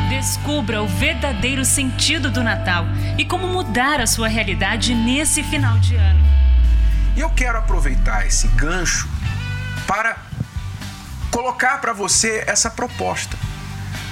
Descubra 0.09 0.83
o 0.83 0.87
verdadeiro 0.87 1.65
sentido 1.65 2.31
do 2.31 2.43
Natal 2.43 2.87
e 3.19 3.25
como 3.25 3.49
mudar 3.49 4.01
a 4.01 4.07
sua 4.07 4.29
realidade 4.29 4.95
nesse 4.95 5.43
final 5.43 5.79
de 5.79 5.97
ano. 5.97 6.44
E 7.17 7.21
eu 7.21 7.31
quero 7.31 7.59
aproveitar 7.59 8.27
esse 8.27 8.49
gancho 8.49 9.09
para 9.87 10.17
colocar 11.31 11.81
para 11.81 11.93
você 11.93 12.45
essa 12.47 12.71
proposta. 12.71 13.37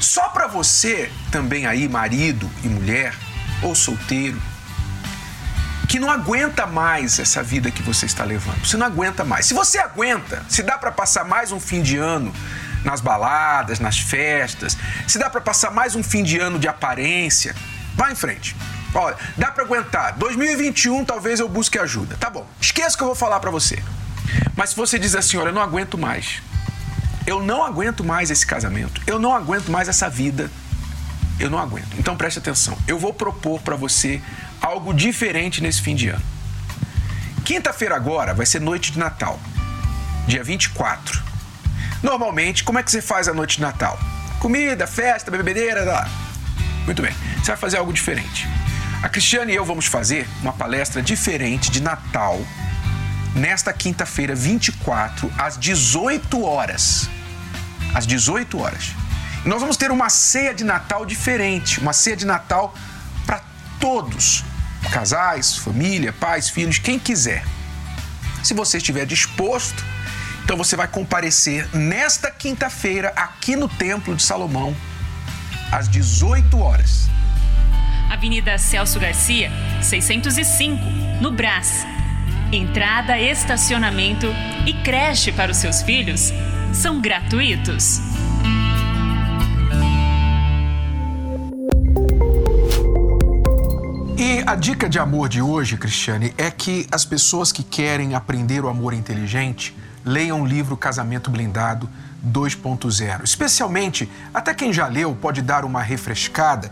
Só 0.01 0.29
para 0.29 0.47
você, 0.47 1.11
também 1.31 1.67
aí, 1.67 1.89
marido 1.89 2.51
e 2.65 2.69
mulher, 2.69 3.15
ou 3.63 3.75
solteiro, 3.75 4.41
que 5.89 5.99
não 5.99 6.11
aguenta 6.11 6.67
mais 6.67 7.19
essa 7.19 7.43
vida 7.43 7.71
que 7.71 7.83
você 7.83 8.07
está 8.07 8.25
levando. 8.25 8.65
Você 8.65 8.77
não 8.77 8.87
aguenta 8.87 9.25
mais. 9.25 9.47
Se 9.47 9.55
você 9.55 9.79
aguenta, 9.79 10.45
se 10.49 10.63
dá 10.63 10.79
para 10.79 10.91
passar 10.91 11.25
mais 11.25 11.53
um 11.53 11.61
fim 11.61 11.83
de 11.83 11.97
ano 11.97 12.33
nas 12.85 13.01
baladas, 13.01 13.79
nas 13.79 13.99
festas, 13.99 14.77
se 15.07 15.19
dá 15.19 15.31
para 15.31 15.41
passar 15.41 15.71
mais 15.71 15.95
um 15.95 16.03
fim 16.03 16.23
de 16.23 16.39
ano 16.39 16.59
de 16.59 16.67
aparência, 16.67 17.55
vá 17.95 18.11
em 18.11 18.15
frente. 18.15 18.57
Olha, 18.95 19.17
dá 19.37 19.51
para 19.51 19.65
aguentar. 19.65 20.17
2021 20.19 21.05
talvez 21.05 21.41
eu 21.41 21.49
busque 21.49 21.79
ajuda. 21.79 22.17
Tá 22.19 22.29
bom. 22.29 22.47
Esqueça 22.61 22.97
que 22.97 23.03
eu 23.03 23.07
vou 23.07 23.17
falar 23.17 23.41
para 23.41 23.51
você. 23.51 23.83
Mas 24.57 24.71
se 24.71 24.77
você 24.77 24.99
diz 24.99 25.15
assim, 25.15 25.37
olha, 25.37 25.49
eu 25.49 25.55
não 25.55 25.63
aguento 25.63 25.97
mais. 25.97 26.43
Eu 27.27 27.43
não 27.43 27.65
aguento 27.65 28.05
mais 28.05 28.31
esse 28.31 28.47
casamento. 28.47 29.01
Eu 29.07 29.19
não 29.19 29.35
aguento 29.35 29.71
mais 29.71 29.89
essa 29.89 30.09
vida. 30.09 30.51
Eu 31.39 31.49
não 31.49 31.59
aguento. 31.59 31.97
Então 31.99 32.17
preste 32.17 32.39
atenção. 32.39 32.77
Eu 32.87 32.99
vou 32.99 33.15
propor 33.15 33.61
para 33.61 33.77
você 33.77 34.21
algo 34.61 34.93
diferente 34.93 35.63
nesse 35.63 35.81
fim 35.81 35.95
de 35.95 36.09
ano. 36.09 36.23
Quinta-feira 37.45 37.97
agora 37.97 38.35
vai 38.35 38.47
ser 38.47 38.61
noite 38.61 38.93
de 38.93 38.99
Natal. 38.99 39.39
Dia 40.27 40.45
24. 40.45 41.23
Normalmente, 42.03 42.63
como 42.63 42.79
é 42.79 42.83
que 42.83 42.91
você 42.91 43.01
faz 43.01 43.29
a 43.29 43.35
noite 43.35 43.57
de 43.57 43.63
Natal? 43.63 43.99
Comida, 44.39 44.87
festa, 44.87 45.31
bebedeira, 45.31 45.85
lá. 45.85 46.09
Muito 46.85 47.01
bem. 47.01 47.13
Você 47.39 47.53
vai 47.53 47.57
fazer 47.57 47.79
algo 47.79 47.93
diferente. 47.93 48.49
A 49.03 49.09
Cristiane 49.09 49.53
e 49.53 49.57
eu 49.57 49.65
vamos 49.65 49.87
fazer 49.87 50.29
uma 50.41 50.53
palestra 50.53 51.03
diferente 51.03 51.73
de 51.73 51.83
Natal 51.83 52.41
nesta 53.35 53.73
quinta-feira, 53.73 54.33
24, 54.33 55.29
às 55.37 55.59
18 55.59 56.41
horas. 56.45 57.11
Às 57.93 58.07
18 58.07 58.61
horas. 58.61 58.93
E 59.45 59.49
nós 59.49 59.61
vamos 59.61 59.77
ter 59.77 59.91
uma 59.91 60.09
ceia 60.09 60.55
de 60.55 60.63
Natal 60.63 61.05
diferente, 61.05 61.81
uma 61.81 61.93
ceia 61.93 62.17
de 62.17 62.25
Natal 62.25 62.73
para 63.27 63.43
todos, 63.81 64.45
casais, 64.93 65.57
família, 65.57 66.13
pais, 66.13 66.49
filhos, 66.49 66.79
quem 66.79 66.97
quiser. 66.97 67.45
Se 68.45 68.55
você 68.55 68.77
estiver 68.77 69.05
disposto, 69.05 69.85
então 70.45 70.57
você 70.57 70.77
vai 70.77 70.87
comparecer 70.87 71.69
nesta 71.75 72.31
quinta-feira 72.31 73.13
aqui 73.17 73.57
no 73.57 73.69
Templo 73.69 74.15
de 74.15 74.23
Salomão 74.23 74.77
às 75.73 75.89
18 75.89 76.57
horas. 76.57 77.12
Avenida 78.13 78.59
Celso 78.59 79.01
Garcia, 79.01 79.51
605, 79.81 80.85
no 81.23 81.33
Brás. 81.33 81.87
Entrada, 82.53 83.19
estacionamento 83.19 84.27
e 84.67 84.75
creche 84.85 85.33
para 85.33 85.51
os 85.51 85.57
seus 85.57 85.81
filhos 85.81 86.31
são 86.75 87.01
gratuitos. 87.01 88.03
E 94.19 94.45
a 94.47 94.57
dica 94.57 94.91
de 94.91 94.99
amor 94.99 95.31
de 95.31 95.41
hoje, 95.41 95.79
Cristiane, 95.79 96.35
é 96.37 96.51
que 96.51 96.87
as 96.93 97.07
pessoas 97.07 97.51
que 97.51 97.63
querem 97.63 98.15
aprender 98.15 98.63
o 98.63 98.69
amor 98.69 98.93
inteligente 98.93 99.75
leiam 100.05 100.43
o 100.43 100.47
livro 100.47 100.77
Casamento 100.77 101.31
Blindado 101.31 101.89
2.0. 102.23 103.25
Especialmente, 103.25 104.07
até 104.35 104.53
quem 104.53 104.71
já 104.71 104.87
leu 104.87 105.15
pode 105.15 105.41
dar 105.41 105.65
uma 105.65 105.81
refrescada 105.81 106.71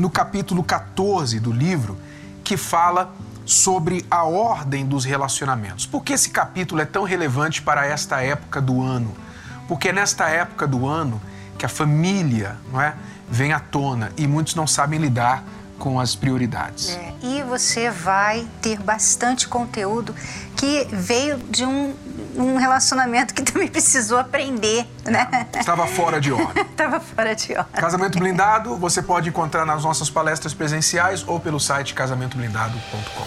no 0.00 0.08
capítulo 0.08 0.64
14 0.64 1.38
do 1.38 1.52
livro, 1.52 1.98
que 2.42 2.56
fala 2.56 3.14
sobre 3.44 4.06
a 4.10 4.24
ordem 4.24 4.86
dos 4.86 5.04
relacionamentos. 5.04 5.84
Por 5.84 6.02
que 6.02 6.14
esse 6.14 6.30
capítulo 6.30 6.80
é 6.80 6.86
tão 6.86 7.04
relevante 7.04 7.60
para 7.60 7.86
esta 7.86 8.22
época 8.22 8.62
do 8.62 8.82
ano? 8.82 9.14
Porque 9.68 9.90
é 9.90 9.92
nesta 9.92 10.28
época 10.28 10.66
do 10.66 10.86
ano 10.86 11.20
que 11.58 11.66
a 11.66 11.68
família 11.68 12.56
não 12.72 12.80
é, 12.80 12.94
vem 13.28 13.52
à 13.52 13.60
tona 13.60 14.10
e 14.16 14.26
muitos 14.26 14.54
não 14.54 14.66
sabem 14.66 14.98
lidar 14.98 15.44
com 15.78 16.00
as 16.00 16.14
prioridades. 16.14 16.90
É, 16.90 17.12
e 17.22 17.42
você 17.42 17.90
vai 17.90 18.46
ter 18.62 18.80
bastante 18.80 19.46
conteúdo 19.48 20.14
que 20.56 20.86
veio 20.90 21.38
de 21.38 21.64
um, 21.64 21.94
um 22.36 22.56
relacionamento 22.56 23.34
que 23.34 23.42
também 23.50 23.68
precisou 23.68 24.18
aprender, 24.18 24.86
né? 25.04 25.46
Estava 25.58 25.86
fora 25.86 26.20
de 26.20 26.32
hora. 26.32 26.60
Estava 26.70 27.00
fora 27.00 27.34
de 27.34 27.52
hora. 27.52 27.68
Casamento 27.74 28.18
Blindado 28.18 28.76
você 28.76 29.02
pode 29.02 29.28
encontrar 29.28 29.64
nas 29.64 29.84
nossas 29.84 30.10
palestras 30.10 30.54
presenciais 30.54 31.24
ou 31.26 31.40
pelo 31.40 31.60
site 31.60 31.94
casamentoblindado.com. 31.94 33.26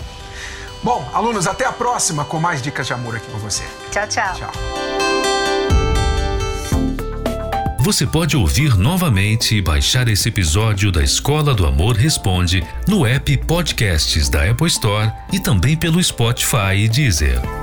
Bom, 0.84 1.10
alunos, 1.14 1.48
até 1.48 1.66
a 1.66 1.72
próxima 1.72 2.26
com 2.26 2.40
mais 2.40 2.62
dicas 2.62 2.86
de 2.88 2.94
amor 2.94 3.16
aqui 3.16 3.32
com 3.32 3.38
você. 3.38 3.64
Tchau, 3.92 4.08
tchau. 4.08 4.34
Tchau. 4.34 4.52
Você 7.84 8.08
pode 8.08 8.38
ouvir 8.38 8.78
novamente 8.78 9.58
e 9.58 9.62
baixar 9.62 10.08
esse 10.08 10.30
episódio 10.30 10.90
da 10.90 11.04
Escola 11.04 11.54
do 11.54 11.66
Amor 11.66 11.98
Responde 11.98 12.66
no 12.88 13.06
app 13.06 13.38
Podcasts 13.40 14.30
da 14.30 14.50
Apple 14.50 14.68
Store 14.68 15.12
e 15.34 15.40
também 15.40 15.76
pelo 15.76 16.02
Spotify 16.02 16.76
e 16.78 16.88
Deezer. 16.88 17.63